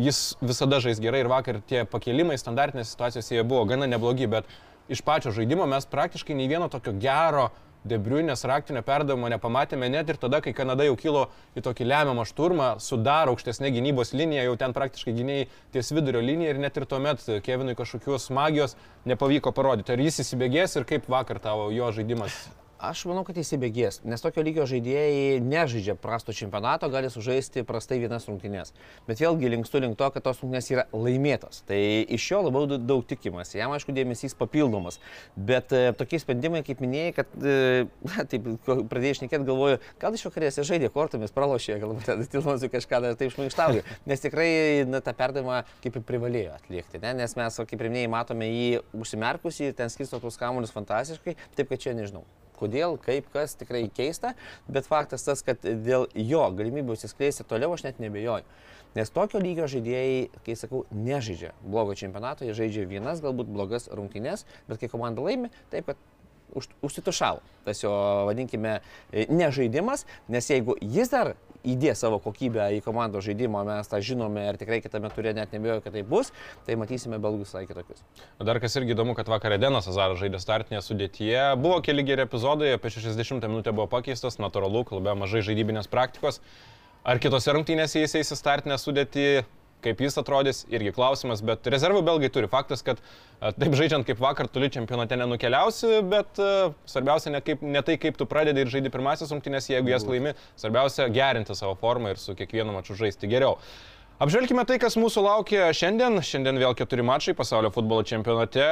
[0.00, 4.48] jis visada žais gerai ir vakar tie pakelimai standartinės situacijos jie buvo gana neblogi, bet
[4.88, 7.50] iš pačio žaidimo mes praktiškai nei vieno tokio gero
[7.88, 11.24] Debriunės raktinio perdavimo nepamatėme net ir tada, kai Kanada jau kilo
[11.58, 16.54] į tokį lemiamą šturmą, sudaro aukštesnė gynybos linija, jau ten praktiškai gynėjai ties vidurio linija
[16.54, 19.96] ir net ir tuomet Kevinui kažkokios magijos nepavyko parodyti.
[19.96, 22.44] Ar jis įsibėgės ir kaip vakar tavo jo žaidimas?
[22.82, 28.24] Aš manau, kad įsibėgės, nes tokio lygio žaidėjai nežaidžia prasto čempionato, gali sužaisti prastai vienas
[28.26, 28.72] rungtynės.
[29.06, 31.60] Bet vėlgi linkstu link to, kad tos rungtynės yra laimėtos.
[31.68, 31.78] Tai
[32.16, 33.54] iš jo labiau daug, daug tikimas.
[33.54, 34.98] Jam, aišku, dėmesys papildomas.
[35.36, 40.26] Bet e, tokie sprendimai, kaip minėjai, kad e, na, taip pradėjai išnekėti, galvoju, gal iš
[40.26, 43.86] vakarės jie žaidė kortomis, pralošė, galbūt tada Tilmanui kažką dar taip šmaikštauja.
[44.10, 44.50] Nes tikrai
[44.90, 46.98] na, tą perdavimą kaip ir privalėjo atlikti.
[47.06, 47.14] Ne?
[47.22, 51.86] Nes mes, kaip ir minėjai, matome jį užsimerkusį, ten skirsto tuos kamuolius fantastiškai, taip kad
[51.86, 52.26] čia nežinau
[52.62, 54.36] kodėl, kaip, kas tikrai keista,
[54.70, 58.46] bet faktas tas, kad dėl jo galimybių įsiskleisti toliau aš net nebejoju.
[58.92, 64.44] Nes tokio lygio žaidėjai, kai sakau, nežaidžia blogo čempionato, jie žaidžia vienas, galbūt blogas rungtynes,
[64.68, 66.00] bet kai komanda laimi, taip kad
[66.58, 67.92] už, užsitušavo tas jo,
[68.26, 68.80] vadinkime,
[69.12, 74.48] e, nežaidimas, nes jeigu jis dar įdės savo kokybę į komandos žaidimą, mes tą žinome
[74.48, 76.32] ir tikrai kitame turė net nebijoju, kad tai bus,
[76.66, 78.02] tai matysime belgus visai kitokius.
[78.42, 81.44] Dar kas irgi įdomu, kad vakar Edenas Azaras žaidė startinėje sudėtyje.
[81.62, 86.42] Buvo keli geri epizodai, apie 60 minutę buvo pakeistas, natūralu, klube mažai žaidybinės praktikos.
[87.06, 89.28] Ar kitose rungtynėse jis eis į startinę sudėtį,
[89.82, 92.50] kaip jis atrodys, irgi klausimas, bet rezervų belgai turi.
[92.50, 93.02] Faktas, kad
[93.42, 96.38] taip žaidžiant kaip vakar, toli čempionate nenukeliausi, bet
[96.88, 100.36] svarbiausia ne, kaip, ne tai, kaip tu pradedi ir žaidi pirmasis rungtynės, jeigu jas laimi,
[100.60, 103.58] svarbiausia gerinti savo formą ir su kiekvienu maču žaisti geriau.
[104.22, 106.20] Apžvelkime tai, kas mūsų laukia šiandien.
[106.22, 108.62] Šiandien vėl keturi mačai pasaulio futbolo čempionate.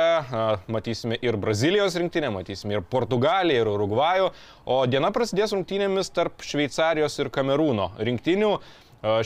[0.70, 4.28] Matysime ir Brazilijos rinktinę, matysime ir Portugaliją, ir Urugvajų.
[4.70, 8.52] O diena prasidės rungtynėmis tarp Šveicarijos ir Kamerūno rinktinių.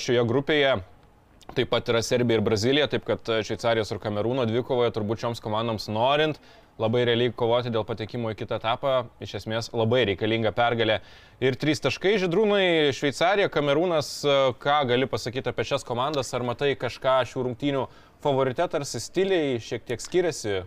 [0.00, 0.78] Šioje grupėje
[1.52, 5.90] Taip pat yra Serbija ir Brazilija, taip kad Šveicarijos ir Kamerūno dvikovoje turbūt šioms komandoms
[5.92, 6.40] norint
[6.80, 11.00] labai realiai kovoti dėl patekimo į kitą etapą, iš esmės labai reikalinga pergalė.
[11.44, 14.08] Ir trys taškai žydrūnai- Šveicarija, Kamerūnas,
[14.58, 17.84] ką gali pasakyti apie šias komandas, ar matai kažką šių rungtynių
[18.24, 20.64] favoritetą, ar stiliai šiek tiek skiriasi?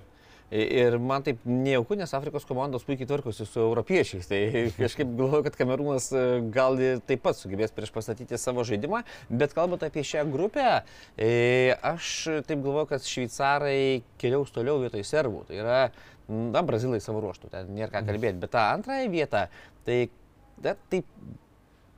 [0.48, 4.30] Ir man taip nejauku, nes Afrikos komandos puikiai tvarkosi su europiečiais.
[4.30, 4.40] Tai
[4.78, 6.22] kažkaip galvoju, kad Kamerūnas e,
[6.56, 6.80] gal
[7.10, 9.02] taip pat sugebės prieš pastatyti savo žaidimą.
[9.28, 10.68] Bet kalbant apie šią grupę,
[11.20, 11.32] e,
[11.76, 12.14] aš
[12.48, 15.44] taip galvoju, kad šveicarai keliaus toliau vietoj serbų.
[15.50, 15.82] Tai yra,
[16.32, 18.40] na, brazilai savo ruoštų, ten nėra ką kalbėti.
[18.46, 19.44] Bet tą antrąją vietą,
[19.84, 20.00] tai,
[20.64, 21.12] da, taip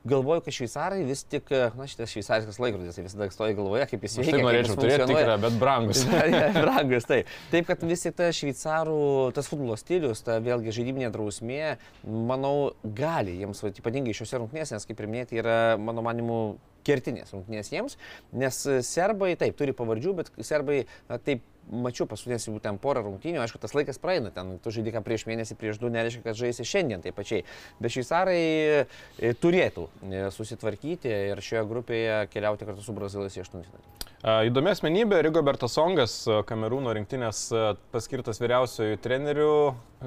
[0.04, 4.14] galvoju, kad šveicarai vis tik, na šitas šveicariškas laikrodis tai visada stoja galvoje, kaip jis
[4.14, 4.32] Aš veikia.
[4.32, 6.04] tai kaip norėčiau turėti tikrą, bet brangus.
[6.64, 7.20] Brangus, tai.
[7.52, 9.02] Taip, kad vis tik tas šveicarų,
[9.36, 15.04] tas futbolo stilius, ta vėlgi žaidybinė drausmė, manau, gali jiems, ypatingai šiuose rungtynėse, nes kaip
[15.04, 16.40] ir minėti, yra, mano manimu,
[16.86, 17.96] kertinės rungtynės jiems,
[18.32, 23.40] nes serbai, taip, turi pavardžių, bet serbai, na, taip, mačiau paskutinės jau ten porą rungtynių,
[23.44, 26.66] aišku, tas laikas praeina, ten tu žaidži ką prieš mėnesį, prieš du, nereiškia, kad žaisi
[26.66, 27.44] šiandien taip pačiai.
[27.82, 34.00] Bet šveicarai e, turėtų e, susitvarkyti ir šioje grupėje keliauti kartu su brazilais į aštuntfinalį.
[34.20, 36.14] Įdomi asmenybė, Rigobertas Songas,
[36.44, 37.46] Kamerūno rinktinės
[37.88, 39.54] paskirtas vyriausiojų trenerių.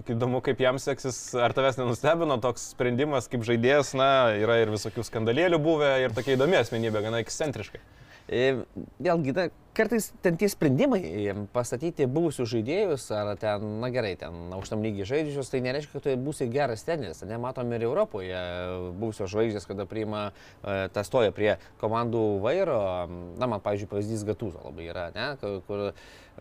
[0.06, 5.06] Įdomu, kaip jam seksis, ar tavęs nenustebino toks sprendimas kaip žaidėjas, na, yra ir visokių
[5.06, 7.84] skandalėlių buvę ir tokia įdomi asmenybė, gana ekscentriškai.
[8.32, 8.64] E,
[9.04, 9.34] Vėlgi,
[9.76, 11.02] kartais ten tie sprendimai
[11.52, 16.14] pastatyti buvusius žaidėjus, ar ten, na gerai, ten aukštam lygiai žaidžius, tai nereiškia, kad tu
[16.24, 17.20] būsi geras treneris.
[17.28, 18.40] Nematom ir Europoje
[18.96, 20.30] buvusios žvaigždės, kada priima,
[20.64, 22.80] e, tą stoja prie komandų vairo.
[23.36, 25.28] Na, man, pavyzdžiui, pavyzdys Gatūzo labai yra, ne,
[25.68, 25.90] kur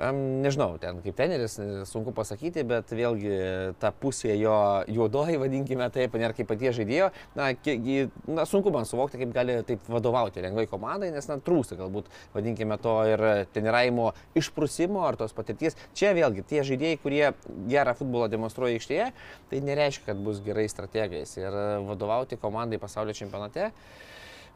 [0.00, 1.58] Nežinau, ten kaip teneris,
[1.90, 3.34] sunku pasakyti, bet vėlgi
[3.78, 4.54] ta pusė jo
[4.88, 7.10] juodoji, vadinkime taip, nėra kaip paties žaidėjo.
[7.36, 12.08] Na, na, sunku man suvokti, kaip gali taip vadovauti lengvai komandai, nes na, trūksta galbūt,
[12.32, 15.76] vadinkime to ir treniravimo išprusimo ar tos patirties.
[15.98, 17.26] Čia vėlgi tie žaidėjai, kurie
[17.70, 19.10] gerą futbolą demonstruoja aikštėje,
[19.52, 21.36] tai nereiškia, kad bus gerai strategais.
[21.36, 23.70] Ir vadovauti komandai pasaulio čempionate.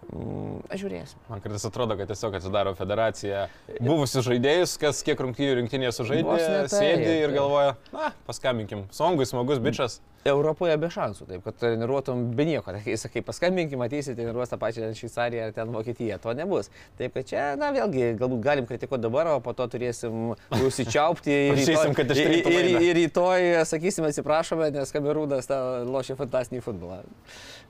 [0.06, 1.20] Mm, aš žiūrėsiu.
[1.26, 3.46] Man kartais atrodo, kad tiesiog atsidaro federacija
[3.80, 6.37] buvusius žaidėjus, kas kiek rungtynių rinktinėje sužaidė,
[6.70, 9.98] sėdi ir galvoja, na, paskambinkim, songui smagus bičias.
[10.26, 12.74] Europoje be šansų, taip, kad treniruotum be nieko.
[12.74, 16.18] Tai sakai, paskambinkim, matysi, treniruos tą pačią Šveicariją ar ten Vokietiją.
[16.22, 16.70] To nebus.
[16.98, 21.61] Taip, kad čia, na vėlgi, galbūt galim kritikuoti dabar, o po to turėsim užsičiaupti ir,
[21.61, 25.50] rytoj, kad ir, ir, ir rytoj sakysim atsiprašome, nes Kamerūnas
[25.87, 27.04] lošia fantastinį futbolą.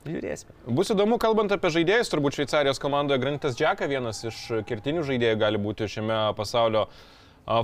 [0.07, 0.55] Žiūrėsime.
[0.77, 5.59] Bus įdomu, kalbant apie žaidėjus, turbūt Šveicarijos komandoje Grantas Džeka, vienas iš kertinių žaidėjų gali
[5.61, 6.87] būti šiame pasaulio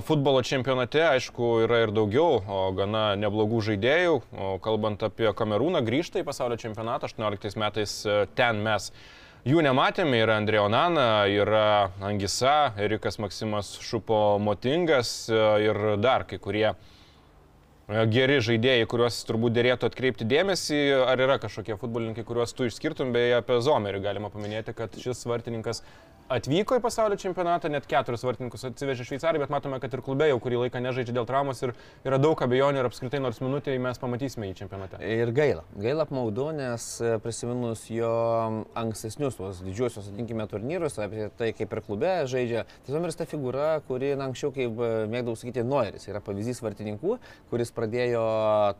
[0.06, 2.38] Futbolo čempionate, aišku, yra ir daugiau,
[2.72, 4.14] gana neblogų žaidėjų.
[4.64, 7.98] Kalbant apie Kamerūną, grįžta į pasaulio čempionatą 18 metais
[8.38, 8.86] ten mes.
[9.44, 16.70] Jų nematėme, yra Andrėjo Nana, yra Angisa, Erikas Maksimas Šupo Motingas ir dar kai kurie
[16.70, 16.76] e,
[17.88, 20.80] geri žaidėjai, kuriuos turbūt dėrėtų atkreipti dėmesį.
[21.04, 25.82] Ar yra kažkokie futbolininkai, kuriuos tu išskirtum, beje, apie Zomerį galima paminėti, kad šis vartininkas
[26.32, 30.38] atvyko į pasaulio čempionatą, net keturis vartininkus atsivežė Šveicarijai, bet matome, kad ir klube jau
[30.42, 31.74] kurį laiką nežaidžia dėl traumos ir
[32.06, 35.00] yra daug abejonių ir apskritai nors minutėje mes pamatysime į čempionate.
[35.04, 35.64] Ir gaila.
[35.76, 38.12] Gaila apmaudu, nes e, prisiminus jo
[38.78, 43.68] ankstesnius tuos didžiuosius, atinkime, turnyrus, apie tai kaip ir klube žaidžia, tai Zomeris ta figūra,
[43.88, 47.18] kuri na, anksčiau, kaip e, mėgdavau sakyti, Noiris, yra pavyzdys vartininkų,
[47.52, 48.24] kuris pradėjo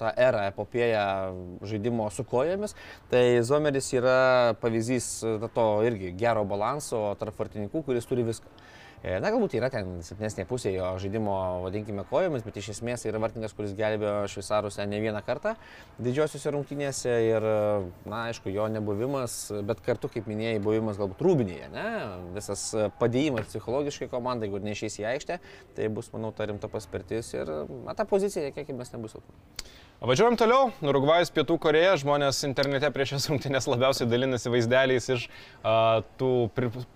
[0.00, 1.04] tą erą epopėją
[1.68, 2.76] žaidimo su kojomis.
[3.12, 4.18] Tai Zomeris yra
[4.64, 5.10] pavyzdys
[5.54, 8.50] to irgi gero balanso tarp tarp vartininkų, kuris turi viską.
[9.04, 11.34] E, na, galbūt yra ten silpnesnė pusė jo žaidimo,
[11.66, 15.54] vadinkime, kojomis, bet iš esmės yra vartininkas, kuris gelbėjo šveicarus ne vieną kartą
[15.98, 17.44] didžiosiuose rungtynėse ir,
[18.08, 21.86] na, aišku, jo nebuvimas, bet kartu, kaip minėjai, buvimas galbūt rūbinėje, ne,
[22.38, 22.64] visas
[23.02, 25.40] padėjimas psichologiškai komandai, jeigu neišeis į aikštę,
[25.76, 27.52] tai bus, manau, ta rimta paspirtis ir,
[27.84, 29.36] na, ta pozicija, kiek mes nebus silpna.
[30.02, 30.72] Važiuojam toliau.
[30.82, 31.92] Urugvajus, Pietų Koreja.
[32.00, 36.30] Žmonės internete prieš šias rungtynės labiausiai dalinasi vaizdeliais iš uh, tų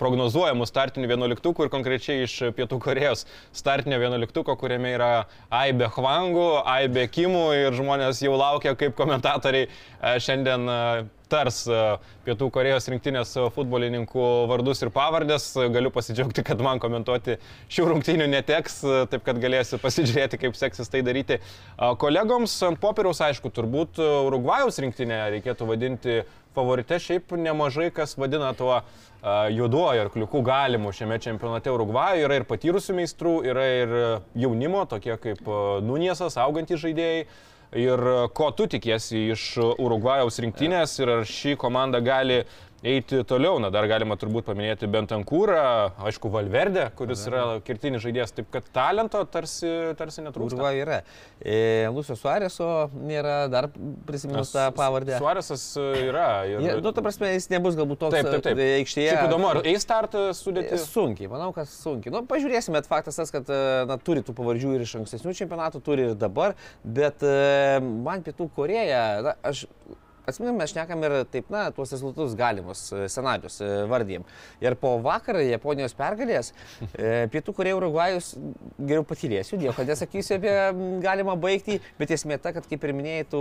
[0.00, 3.22] prognozuojamų startinių vienuoliktukų ir konkrečiai iš Pietų Korejos
[3.56, 5.12] startinio vienuoliktuko, kuriame yra
[5.46, 11.82] Aibe Hwangų, Aibe Kimų ir žmonės jau laukia, kaip komentatoriai uh, šiandien uh, tars e,
[12.26, 15.50] Pietų Korejos rinktinės futbolininkų vardus ir pavardės.
[15.74, 17.38] Galiu pasidžiaugti, kad man komentuoti
[17.72, 21.38] šių rungtynių neteks, e, taip kad galėsiu pasižiūrėti, kaip seksis tai daryti.
[21.38, 26.22] E, kolegoms ant popieriaus, aišku, turbūt Urugvajaus rinktinę reikėtų vadinti
[26.56, 26.98] favorite.
[27.02, 28.80] Šiaip nemažai kas vadina tuo
[29.50, 32.24] juoduoju arkliuku galimu šiame čempionate Urugvajoje.
[32.26, 33.94] Yra ir patyrusių meistrų, yra ir
[34.38, 35.46] jaunimo, tokie kaip
[35.84, 37.26] Nuniesas, augantys žaidėjai
[37.76, 38.00] ir
[38.32, 39.44] ko tu tikiesi iš
[39.78, 42.42] Urugvajaus rinktinės ir ar ši komanda gali
[42.82, 43.58] eiti toliau.
[43.62, 45.62] Na, dar galima turbūt paminėti Bentankūrą,
[46.08, 50.58] aišku, Valverde, kuris yra kirtinis žaidėjas, taip kad talento tarsi, tarsi netrūksta.
[50.58, 51.00] Urva yra.
[51.40, 53.70] E, Lucio Suareso nėra, dar
[54.08, 55.18] prisiminus tą pavardę.
[55.18, 56.30] Suaresas yra.
[56.48, 56.64] Ir...
[56.64, 58.62] Ja, nu, ta prasme, jis nebus galbūt toks taip, taip, taip.
[58.62, 59.12] E, aikštėje.
[59.14, 60.80] Šiaip įdomu, ar eis startą sudėti?
[60.88, 62.14] Sunkiai, manau, kad sunkiai.
[62.14, 65.82] Nu, pažiūrėsime, bet faktas tas, kad e, na, turi tų pavardžių ir iš ankstesnių čempionatų,
[65.84, 69.66] turi ir dabar, bet e, man Pietų Koreja, na, aš
[70.28, 74.26] Atsiminam, mes šnekam ir taip, na, tuos rezultatus galimus e, scenarius e, vardym.
[74.60, 78.34] Ir po vakar Japonijos pergalės e, Pietų Korėja Urugvajus
[78.76, 80.52] geriau patyrėsiu, nieko nesakysiu apie
[81.00, 83.40] galimą baigtį, bet esmė ta, kad kaip ir minėjai, tų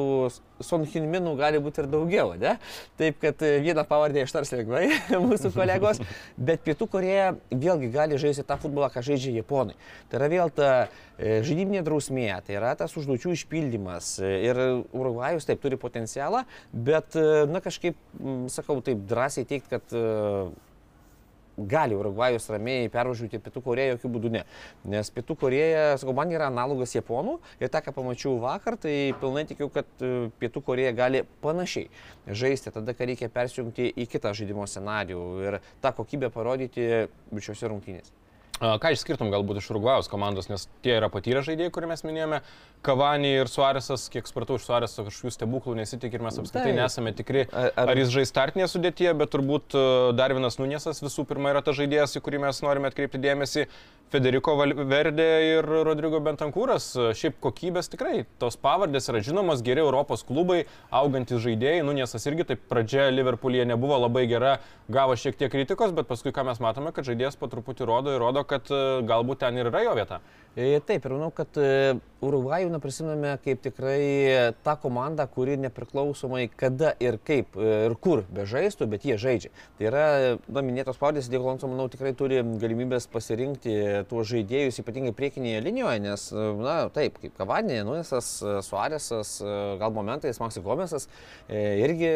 [0.63, 2.55] Son Hinminų gali būti ir daugiau, ne?
[3.01, 4.85] Taip, kad vieną pavardę ištars lengvai
[5.27, 5.99] mūsų kolegos,
[6.39, 9.75] bet Pietų Korėja vėlgi gali žaisti tą futbolą, ką žaidžia Japonai.
[10.07, 10.71] Tai yra vėl ta
[11.17, 14.59] žaidybinė drausmė, tai yra tas užduočių išpildymas ir
[14.93, 16.43] Urugvajus taip turi potencialą,
[16.77, 17.97] Bet, e, na kažkaip,
[18.53, 20.01] sakau, taip drąsiai teikti, kad e,
[21.57, 24.43] gali Urugvajus ramiai pervažiuoti Pietų Koreją, jokių būdų ne.
[24.93, 29.47] Nes Pietų Koreja, sakau, man yra analogas Japonų ir tą, ką pamačiau vakar, tai pilnai
[29.49, 31.89] tikiu, kad e, Pietų Koreja gali panašiai
[32.27, 38.13] žaisti tada, kai reikia persijungti į kitą žaidimo scenarijų ir tą kokybę parodyti šiuose rungtynėse.
[38.57, 42.39] Ką išskirtum galbūt iš Urugvajaus komandos, nes tie yra patyrę žaidėjai, kurį mes minėjome,
[42.85, 46.79] Kavani ir Suarėsas, kiek supratau, iš Suarėso kažkokių stebuklų nesitik ir mes apskritai Taip.
[46.79, 49.77] nesame tikri, Ar- ar, ar- jis žais startinėje sudėtyje, bet turbūt
[50.17, 53.67] Darvinas Nunėsas visų pirma yra tas žaidėjas, į kurį mes norime atkreipti dėmesį.
[54.07, 56.85] Federico Valverde ir Rodrigo Bentankūras.
[57.19, 60.61] Šiaip kokybės tikrai, tos pavardės yra žinomos, geri Europos klubai,
[60.95, 61.81] augantis žaidėjai.
[61.83, 66.45] Nunėsas irgi taip pradžia Liverpoolyje nebuvo labai gera, gavo šiek tiek kritikos, bet paskui ką
[66.47, 69.85] mes matome, kad žaidėjas po truputį rodo ir rodo, kad e, galbūt ten ir yra
[69.85, 70.21] jo vieta.
[70.57, 73.99] E, Taip, ir manau, kad e, Urugvajų na, prisimename kaip tikrai
[74.65, 79.51] tą komandą, kuri nepriklausomai kada ir kaip ir kur bežaistų, bet jie žaidžia.
[79.77, 80.05] Tai yra,
[80.49, 83.75] na, minėtos pavardės, Dieglonso, manau, tikrai turi galimybės pasirinkti
[84.09, 86.25] tuos žaidėjus, ypatingai priekinėje linijoje, nes,
[86.63, 88.31] na, taip, kaip Kavanė, Nunesas,
[88.65, 89.37] Suarėsas,
[89.77, 91.05] gal momentais Maksai Gomesas,
[91.53, 92.09] irgi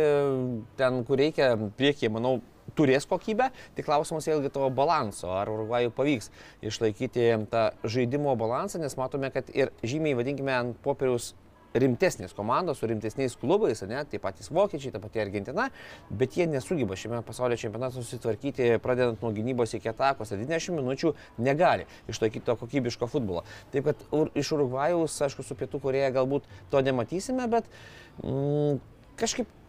[0.81, 2.39] ten, kur reikia priekyje, manau,
[2.77, 6.31] turės kokybę, tik klausimas vėlgi to balanso, ar Urugvajų pavyks
[6.65, 11.33] išlaikyti tą žaidimo balansą, nes matome, kad ir žymiai, vadinkime, ant popieriaus
[11.73, 15.69] rimtesnės komandos su rimtesniais klubais, ne, tie patys vokiečiai, ta pati Argentina,
[16.09, 21.13] bet jie nesugeba šiame pasaulio čempionate susitvarkyti, pradedant nuo gynybos iki atakos, 90 minučių
[21.43, 23.45] negali išlaikyti to kokybiško futbolo.
[23.71, 27.71] Taip kad ur, iš Urugvajaus, aišku, su Pietų Koreja galbūt to nematysime, bet
[28.19, 28.81] mm,
[29.21, 29.60] kažkaip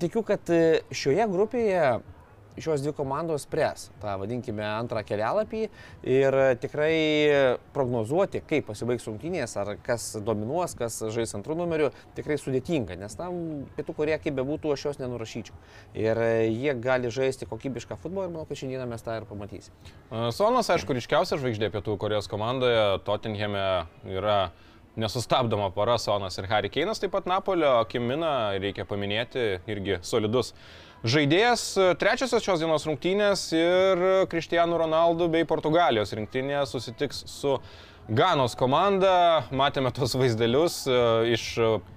[0.00, 1.84] tikiu, kad e, šioje grupėje
[2.58, 5.62] šios dvi komandos spręs tą, vadinkime, antrą kelialapį
[6.06, 6.94] ir tikrai
[7.74, 13.64] prognozuoti, kaip pasibaigs rungtynės, ar kas dominuos, kas žais antrų numerių, tikrai sudėtinga, nes tam
[13.78, 15.56] pietų kurie kaip bebūtų, aš jos nenurašyčiau.
[15.98, 19.74] Ir e, jie gali žaisti kokybišką futbolą ir manau, kad šiandieną mes tą ir pamatysime.
[20.34, 23.66] Sonas, aišku, ryškiausia žvaigždė Pietų Korejos komandoje, Tottenhame
[24.06, 24.38] yra
[24.96, 30.52] nesustabdoma para Sonas ir Harry Keinas, taip pat Napolio Kimina, reikia paminėti, irgi solidus.
[31.04, 37.58] Žaidėjas e, trečiosios šios dienos rungtynės ir Cristiano Ronaldo bei Portugalijos rinktinė susitiks su
[38.08, 39.44] Ganos komanda.
[39.52, 40.96] Matėme tos vaizdelius e,
[41.36, 41.44] iš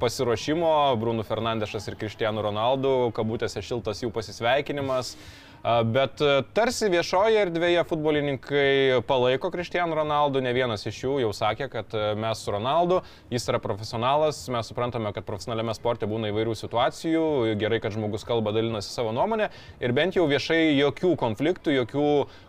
[0.01, 5.15] pasiruošimo, Bruno Fernandešas ir Cristiano Ronaldo, kabutėse šiltas jų pasisveikinimas.
[5.63, 11.67] Bet e, tarsi viešoje erdvėje futbolininkai palaiko Cristiano Ronaldo, ne vienas iš jų jau sakė,
[11.71, 12.99] kad e, mes su Ronaldu,
[13.33, 17.25] jis yra profesionalas, mes suprantame, kad profesionaliame sporte būna įvairių situacijų,
[17.59, 19.49] gerai, kad žmogus kalba, dalinasi savo nuomonę
[19.83, 22.07] ir bent jau viešai jokių konfliktų, jokių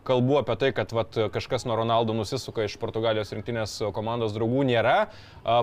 [0.09, 4.96] kalbų apie tai, kad vat, kažkas nuo Ronaldo nusisuka iš Portugalijos rinktinės komandos draugų nėra.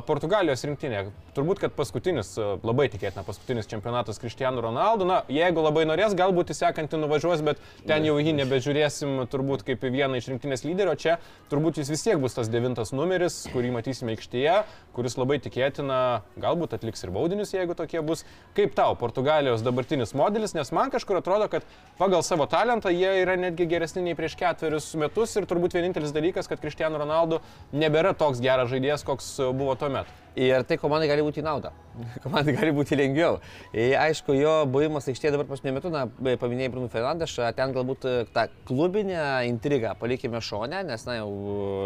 [0.08, 2.34] Portugalijos rinktinė, turbūt, kad paskutinis,
[2.66, 7.62] labai tikėtina, paskutinis čempionatas Cristiano Ronaldo, na, jeigu labai norės, galbūt į sekantį nuvažiuos, bet
[7.90, 11.18] ten jau jį nebežiūrėsim turbūt kaip į vieną iš rinktinės lyderio, čia
[11.52, 14.62] turbūt jis vis tiek bus tas devintas numeris, kurį matysime aikštėje,
[14.96, 16.00] kuris labai tikėtina,
[16.42, 18.24] galbūt atliks ir baudinius, jeigu tokie bus.
[18.58, 21.68] Kaip tau Portugalijos dabartinis modelis, nes man kažkur atrodo, kad
[22.00, 26.50] pagal savo talentą jie yra netgi geresni nei prieš ketverius metus ir turbūt vienintelis dalykas,
[26.52, 27.42] kad Cristiano Ronaldo
[27.74, 30.22] nebėra toks geras žaidėjas, koks buvo tuo metu.
[30.36, 31.72] Ir tai komandai gali būti į naudą.
[32.24, 33.40] Komandai gali būti lengviau.
[33.74, 36.06] Ir, aišku, jo buvimas aikštėje dabar paskutiniu metu, na,
[36.42, 41.30] paminėjai Bruno Fernandešą, ten galbūt e, tą klubinę intrigą palikime šonę, nes, na, jau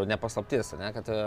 [0.09, 1.19] nepaslaptis, ne, kad e,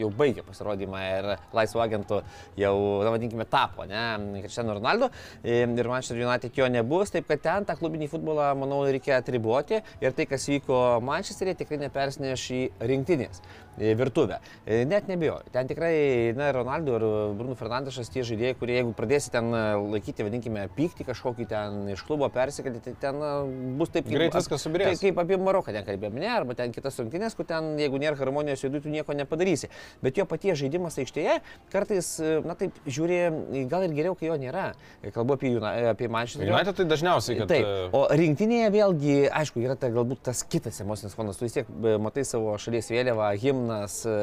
[0.00, 2.22] jau baigė pasirodymą ir laisvo agentų
[2.60, 2.74] jau,
[3.04, 4.04] na, vadinkime, tapo, ne,
[4.44, 5.10] Cristiano Ronaldo.
[5.42, 9.82] E, Ir Manchester United jo nebus, taip kad ten tą klubinį futbolą, manau, reikia atriboti.
[10.02, 12.60] Ir tai, kas vyko Manchesterėje, tikrai nepersineš į
[12.90, 14.38] rinktinės e, virtuvę.
[14.66, 15.50] E, Net nebijoju.
[15.52, 17.04] Ten tikrai, na, Ronaldo ir
[17.36, 19.62] Bruno Fernandešas tie žaidėjai, kurie jeigu pradėsi ten e,
[19.96, 23.32] laikyti, vadinkime, pyktį kažkokį ten iš klubo persikelti, tai ten e,
[23.78, 24.96] bus taip Greit viskas subyrės.
[24.96, 28.16] Tai kaip apie Maroką ten kalbėjome, ne, arba ten kitas rungtynės, kur ten, jeigu nėra
[28.20, 29.68] harmonijos viduje, tu nieko nepadarysi.
[30.04, 31.38] Bet jo paties žaidimas aikštėje
[31.72, 32.10] kartais,
[32.46, 33.20] na taip, žiūri,
[33.70, 34.70] gal ir geriau, kai jo nėra.
[35.14, 37.50] Kalbu apie, Juna- apie Manchester United tai dažniausiai, kad...
[37.52, 41.38] Taip, o rinktinėje vėlgi, aišku, yra ta, galbūt tas kitas emocinis fonas.
[41.38, 41.68] Tu vis tiek
[42.02, 43.65] matai savo šalies vėliavą, himnas,
[44.06, 44.14] e,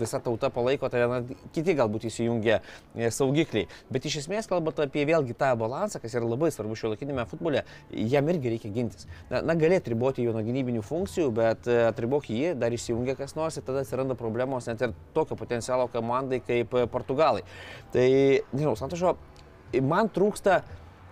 [0.00, 3.68] visa tauta palaiko tave, na, kiti galbūt įsijungia e, saugikliai.
[3.92, 7.64] Bet iš esmės, kalbant apie vėlgi tą balansą, kas yra labai svarbu šio laikinėme futbole,
[7.90, 9.08] jam irgi reikia gintis.
[9.32, 13.36] Na, na galėtų riboti jo nuo gynybinių funkcijų, bet e, atribok jį, dar įsijungia kas
[13.38, 17.42] nors ir tada atsiranda problemos net ir tokio potencialo komandai kaip Portugalai.
[17.94, 18.06] Tai,
[18.52, 19.16] nežinau, Santošo,
[19.82, 20.62] man trūksta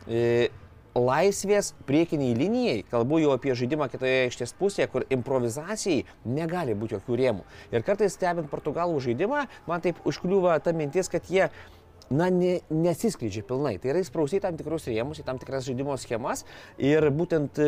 [0.09, 0.49] e,
[1.01, 7.19] laisvės priekiniai linijai, kalbu jau apie žaidimą kitoje aikštės pusėje, kur improvizacijai negali būti jokių
[7.23, 7.47] rėmų.
[7.73, 11.49] Ir kartais stebint portugalų žaidimą, man taip užkliūva ta mintis, kad jie
[12.11, 13.77] na, ne, nesiskleidžia pilnai.
[13.81, 16.45] Tai yra įsprausti tam tikrus rėmus, į tam tikras žaidimo schemas
[16.79, 17.61] ir būtent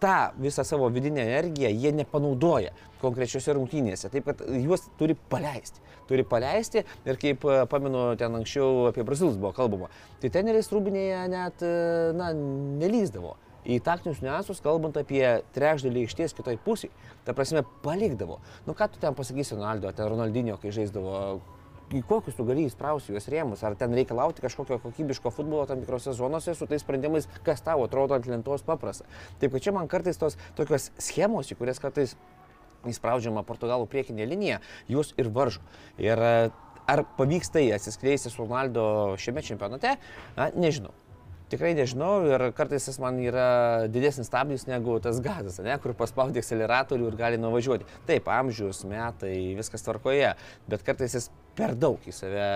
[0.00, 2.72] tą visą savo vidinę energiją jie nepanaudoja
[3.02, 4.10] konkrečiose rungtynėse.
[4.12, 5.82] Taip kad juos turi paleisti.
[6.08, 9.88] Turi paleisti ir kaip e, pamenu, ten anksčiau apie brazilus buvo kalbama,
[10.20, 12.32] tai teneris rūbinėje net, e, na,
[12.82, 13.36] nelyzdavo.
[13.64, 15.22] į taktinius niuansus, kalbant apie
[15.56, 16.92] trečdalį aikštės kitoj pusėje.
[17.24, 18.36] Ta prasme, palikdavo.
[18.66, 21.40] Nu ką tu ten pasakysi, Ronaldo, ten Ronaldinio, kai žaisdavo
[22.02, 26.56] kokius tu gali įsprausti juos rėmus, ar ten reikalauti kažkokio kokybiško futbolo tam tikrose zonose
[26.58, 29.06] su tais sprendimais, kas tau atrodo ant lentos paprasta.
[29.38, 32.16] Taip kad čia man kartais tos tokios schemos, į kurias kartais
[32.88, 35.62] įspraudžiama Portugalų priekinė linija, jūs ir varžo.
[36.02, 36.34] Ir e,
[36.90, 39.96] ar pavyks tai atsiskleisti su Ronaldo šiame čempionate,
[40.36, 40.92] na, nežinau.
[41.52, 46.40] Tikrai nežinau ir kartais jis man yra didesnis stabdys negu tas gazas, ne, kur paspaudė
[46.40, 47.84] akceleratorių ir gali nuvažiuoti.
[48.08, 50.32] Taip, amžius, metai, viskas tvarkoje,
[50.72, 52.48] bet kartais jis per daug į save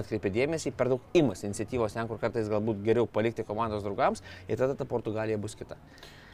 [0.00, 4.56] atkreipia dėmesį, per daug imas iniciatyvos ten, kur kartais galbūt geriau palikti komandos draugams ir
[4.56, 5.76] tada ta Portugalija bus kita.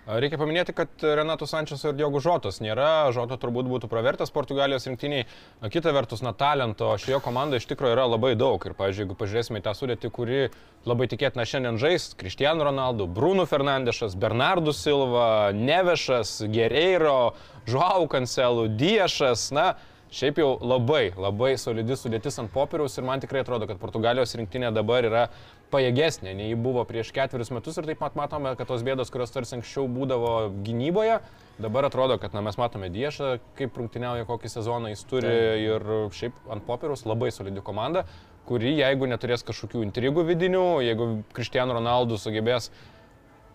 [0.09, 5.27] Reikia paminėti, kad Renato Sančias ir Diogo Žotas nėra, Žoto turbūt būtų pravertas Portugalijos rinktiniai.
[5.69, 8.57] Kita vertus, na, talento šioje komandoje iš tikrųjų yra labai daug.
[8.65, 10.41] Ir, pavyzdžiui, jeigu pažiūrėsime į tą sudėtį, kuri
[10.89, 17.35] labai tikėtina šiandien žais, Cristiano Ronaldo, Bruno Fernandešas, Bernardo Silva, Nevešas, Gereiro,
[17.69, 19.75] Žuau Kancelų, Diešas, na,
[20.09, 24.71] Šiaip jau labai, labai solidi sudėtis ant popieriaus ir man tikrai atrodo, kad Portugalijos rinktinė
[24.73, 25.25] dabar yra
[25.73, 29.33] pajėgesnė nei ji buvo prieš ketverius metus ir taip pat matome, kad tos bėdos, kurios
[29.35, 30.33] tarsi anksčiau būdavo
[30.67, 31.19] gynyboje,
[31.63, 35.63] dabar atrodo, kad na, mes matome Diešą, kaip rungtyniauja, kokį sezoną jis turi tai.
[35.67, 38.07] ir šiaip ant popieriaus labai solidi komanda,
[38.49, 42.71] kuri jeigu neturės kažkokių intrigų vidinių, jeigu Cristiano Ronaldo sugebės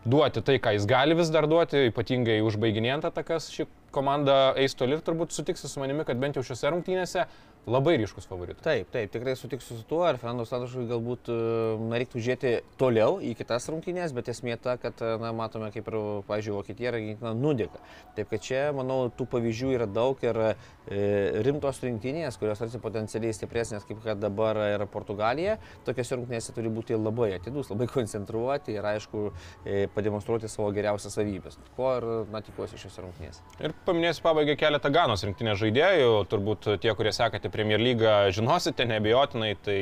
[0.06, 4.98] duoti tai, ką jis gali vis dar duoti, ypatingai užbaiginėjant atakas, ši komanda eis toli
[4.98, 7.26] ir turbūt sutiksi su manimi, kad bent jau šiuose rungtynėse
[7.66, 8.64] labai ryškus favoritas.
[8.64, 11.38] Taip, taip, tikrai sutiksiu su tuo, ir Fernando Santošui galbūt e,
[11.80, 15.88] na, reiktų žiūrėti toliau į kitas rungtynės, bet esmė ta, kad, e, na, matome, kaip
[15.88, 15.98] ir,
[16.28, 17.80] pažiūrėjau, Vokietija ir Argentina nudėka.
[18.18, 20.50] Taip, kad čia, manau, tų pavyzdžių yra daug ir e,
[21.48, 25.56] rimtos rinktinės, kurios tarsi potencialiai stipresnės, kaip kad dabar yra Portugalija,
[25.88, 29.30] tokiose rungtynėse turi būti labai atidus, labai koncentruoti ir, aišku,
[29.64, 31.60] e, pademonstruoti savo geriausias savybės.
[31.78, 33.48] Ko ir, na, tikiuosi šiose rungtynėse.
[33.64, 39.54] Ir paminėsiu pabaigai keletą Ganos rinktinės žaidėjų, turbūt tie, kurie sekate Premier lygą žinosite, nebejotinai,
[39.64, 39.80] tai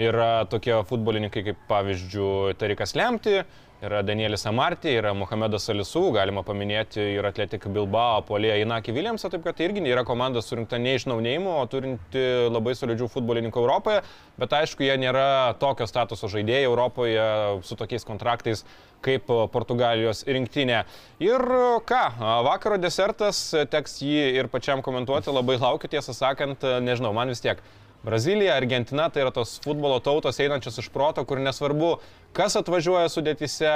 [0.00, 3.42] yra tokie futbolininkai kaip pavyzdžiui Tarikas Lemti,
[3.84, 9.44] yra Danielis Amartė, yra Mohamedas Alisų, galima paminėti ir Atletik Bilbao, Polėje Inaki Williamsą, taip
[9.44, 14.02] kad tai irgi yra komanda surinkta ne iš naunėjimų, o turinti labai solidžių futbolininkų Europoje,
[14.40, 15.26] bet aišku, jie nėra
[15.60, 17.28] tokio statuso žaidėjai Europoje
[17.66, 18.64] su tokiais kontraktais
[19.04, 20.84] kaip Portugalijos rinktinė.
[21.22, 21.44] Ir
[21.84, 22.02] ką,
[22.48, 27.60] vakaro desertas, teks jį ir pačiam komentuoti, labai laukiu, tiesą sakant, nežinau, man vis tiek.
[28.04, 31.94] Brazilija, Argentina tai yra tos futbolo tautos einančios iš proto, kur nesvarbu,
[32.36, 33.70] kas atvažiuoja sudėtise,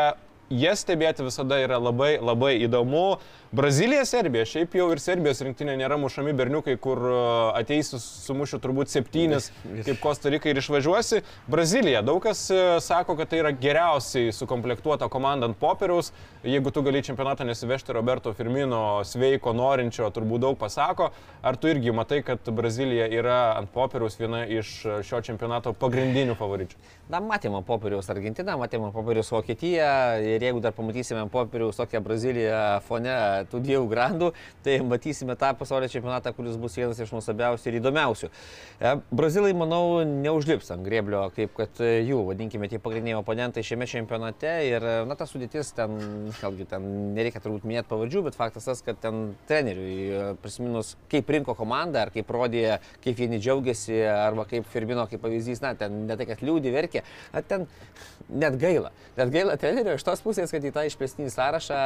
[0.53, 3.19] jas stebėti visada yra labai labai įdomu.
[3.53, 7.21] Brazilija, Serbija, šiaip jau ir Serbijos rinktinė nėra mušami berniukai, kur uh,
[7.57, 9.47] ateisi sumušiu turbūt septynis,
[9.87, 11.23] kaip Kostarika ir išvažiuosi.
[11.49, 16.13] Brazilija, daug kas uh, sako, kad tai yra geriausiai sukomplektuota komanda ant popieriaus.
[16.45, 21.09] Jeigu tu gali čempionatą nesivežti Roberto Firmino sveiko, norinčio, turbūt daug pasako.
[21.41, 26.37] Ar tu irgi matai, kad Brazilija yra ant popieriaus viena iš uh, šio čempionato pagrindinių
[26.37, 26.85] favoričių?
[27.09, 29.91] Na, matėme popieriaus Argentiną, matėme popieriaus Vokietiją
[30.37, 33.17] ir jeigu dar pamatysime popieriaus tokią Braziliją fone
[33.49, 34.33] tų dviejų grandų,
[34.67, 38.31] tai matysime tą pasaulio čempionatą, kuris bus vienas iš nuostabiausių ir įdomiausių.
[38.31, 44.55] E, Brazilai, manau, neužlips ant grėblio, kaip kad jų, vadinkime, tie pagrindiniai oponentai šiame čempionate.
[44.69, 45.97] Ir, na, ta sudėtis ten,
[46.41, 51.55] vėlgi, ten nereikia turbūt minėti pavardžių, bet faktas tas, kad ten treneriui, prisiminus, kaip rinko
[51.59, 52.65] komandą, ar kaip rodė,
[53.05, 57.05] kaip vieni džiaugiasi, arba kaip Firmino, kaip pavyzdys, na, ten ne tai, kad liūdį verkė,
[57.51, 57.67] ten
[58.29, 58.93] net gaila.
[59.17, 61.81] Net gaila trenerio iš tos pusės, kad į tą išplėstinį sąrašą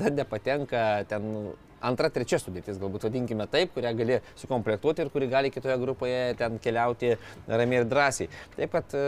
[0.00, 5.52] dar nepatenka ten antra, trečia sudėtis, galbūt vadinkime taip, kurią gali sukomplektuoti ir kuri gali
[5.54, 7.14] kitoje grupėje ten keliauti
[7.48, 8.30] ramiai ir drąsiai.
[8.56, 8.98] Taip kad,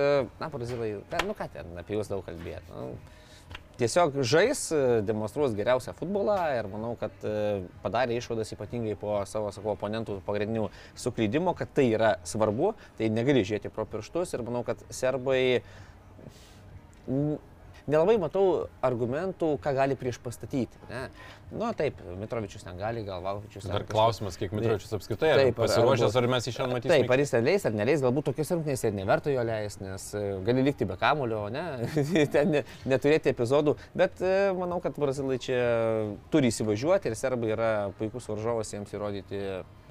[0.41, 2.69] na, brazilai, nu ką ten, apie juos daug kalbėti.
[2.75, 2.93] Nu,
[3.81, 4.67] tiesiog žais,
[5.09, 7.13] demonstruos geriausią futbolą ir manau, kad
[7.83, 13.45] padarė išvadas ypatingai po savo, savo oponentų pagrindinių suklydimo, kad tai yra svarbu, tai negali
[13.45, 15.63] žiūrėti pro pirštus ir manau, kad serbai
[17.91, 20.79] nelabai matau argumentų, ką gali prieš pastatyti.
[20.91, 21.07] Ne?
[21.53, 23.69] Nu, taip, Mitrovičius ten gali, gal Valkovičius.
[23.71, 26.97] Dar klausimas, kiek Mitrovičius apskritai taip, pasiruošęs, ar mes iš šiandien matysime.
[26.97, 30.09] Taip, ar jis ten leis, ar neleis, galbūt tokius rungtynėse ir neverta jo leis, nes
[30.19, 31.87] e, gali likti be kamulio, ne,
[32.35, 35.61] ten ne, neturėti epizodų, bet e, manau, kad brazilai čia
[36.35, 39.45] turi įsivažiuoti ir serbai yra puikus varžovas jiems įrodyti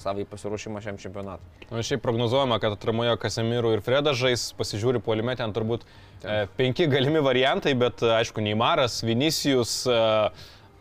[0.04, 1.48] savai pasiruošimą šiam čempionatui.
[1.72, 5.88] Na, šiaip prognozuojama, kad atramoje Kasemirų ir Fredas žais, pasižiūri puolime, ten turbūt
[6.26, 10.00] e, penki galimi variantai, bet aišku, Neimaras, Vinicijus, e,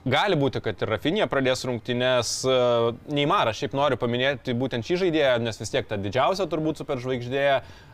[0.09, 2.35] gali būti, kad ir Rafinė pradės rungtynės.
[2.49, 2.57] E,
[3.15, 7.49] Neimaras, šiaip noriu paminėti būtent šį žaidėją, nes vis tiek ta didžiausia turbūt superžvaigždė.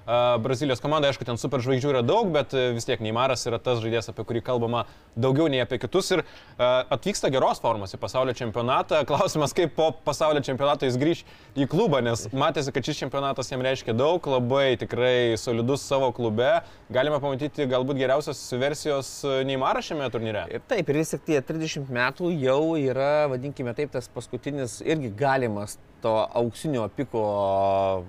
[0.07, 3.83] E, Brazilijos komanda, aišku, ten superžvaigždžių yra daug, bet e, vis tiek Neimaras yra tas
[3.83, 4.85] žaidėjas, apie kurį kalbama
[5.21, 6.11] daugiau nei apie kitus.
[6.15, 6.23] Ir
[6.61, 9.03] atvyksta geros formos į pasaulio čempionatą.
[9.11, 11.25] Klausimas, kaip po pasaulio čempionato jis grįž
[11.59, 16.53] į klubą, nes matėsi, kad šis čempionatas jam reiškia daug, labai tikrai solidus savo klube.
[16.93, 19.13] Galime pamatyti galbūt geriausios versijos
[19.47, 20.47] Neimarą šiame turnyre.
[20.55, 25.13] Ir taip, ir vis tik tie 30 metų jau yra, vadinkime taip, tas paskutinis irgi
[25.17, 27.23] galimas to auksinio piko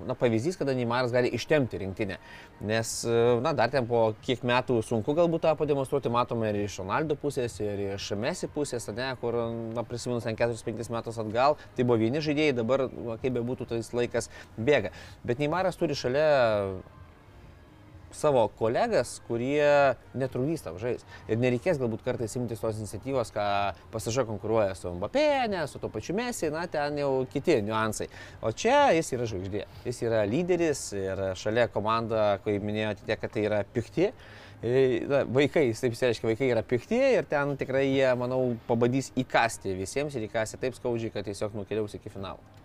[0.08, 2.18] na, pavyzdys, kada Neimaras gali ištemti rinktinę.
[2.62, 2.94] Nes,
[3.42, 7.58] na, dar ten po kiek metų sunku galbūt tą pademonstruoti, matome ir iš Ronaldo pusės,
[7.64, 9.38] ir iš Messi pusės, ne, kur,
[9.74, 12.86] na, prisiminus ten 4-5 metus atgal, tai buvo vieni žaidėjai, dabar,
[13.24, 14.94] kaip be būtų, tais laikas bėga.
[15.26, 16.28] Bet Neimaras turi šalia
[18.16, 21.06] savo kolegas, kurie netrukdys tau žais.
[21.32, 23.46] Ir nereikės galbūt kartais imtis tos iniciatyvos, ką
[23.94, 28.10] pasaža konkuruoja su Mbappé, ne, su to pačiu Messi, na, ten jau kiti niuansai.
[28.46, 33.36] O čia jis yra žvaigždė, jis yra lyderis ir šalia komanda, kaip minėjote, tiek, kad
[33.36, 34.12] tai yra pikti.
[35.10, 40.14] Na, vaikai, taip reiškia, vaikai yra pikti ir ten tikrai jie, manau, pabandys įkasti visiems
[40.18, 42.61] ir įkasti taip skaudžiai, kad tiesiog nukeliaus iki finalo.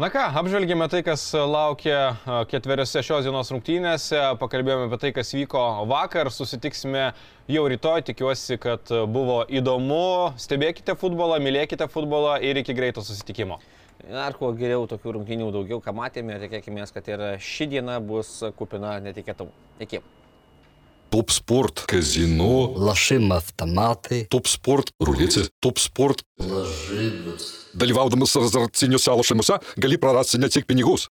[0.00, 2.14] Na ką, apžvelgėme tai, kas laukia
[2.48, 5.60] ketveriose šios dienos rungtynėse, pakalbėjome apie tai, kas vyko
[5.90, 7.10] vakar, susitiksime
[7.52, 13.60] jau rytoj, tikiuosi, kad buvo įdomu, stebėkite futbolą, mylėkite futbolą ir iki greito susitikimo.
[14.08, 18.96] Ar kuo geriau tokių rungtynių daugiau, ką matėme, tikėkime, kad ir ši diena bus kupina
[19.04, 19.52] netikėtumų.
[19.84, 20.00] Iki.
[21.10, 24.26] Топ-спорт, казино, Лошим автомати.
[24.30, 26.22] топ-спорт, рулети, топ-sport.
[26.38, 27.63] Lažybos.
[27.75, 31.09] Dalyvaudamas azartiniuose lošimuose gali prarasti ne tik pinigus,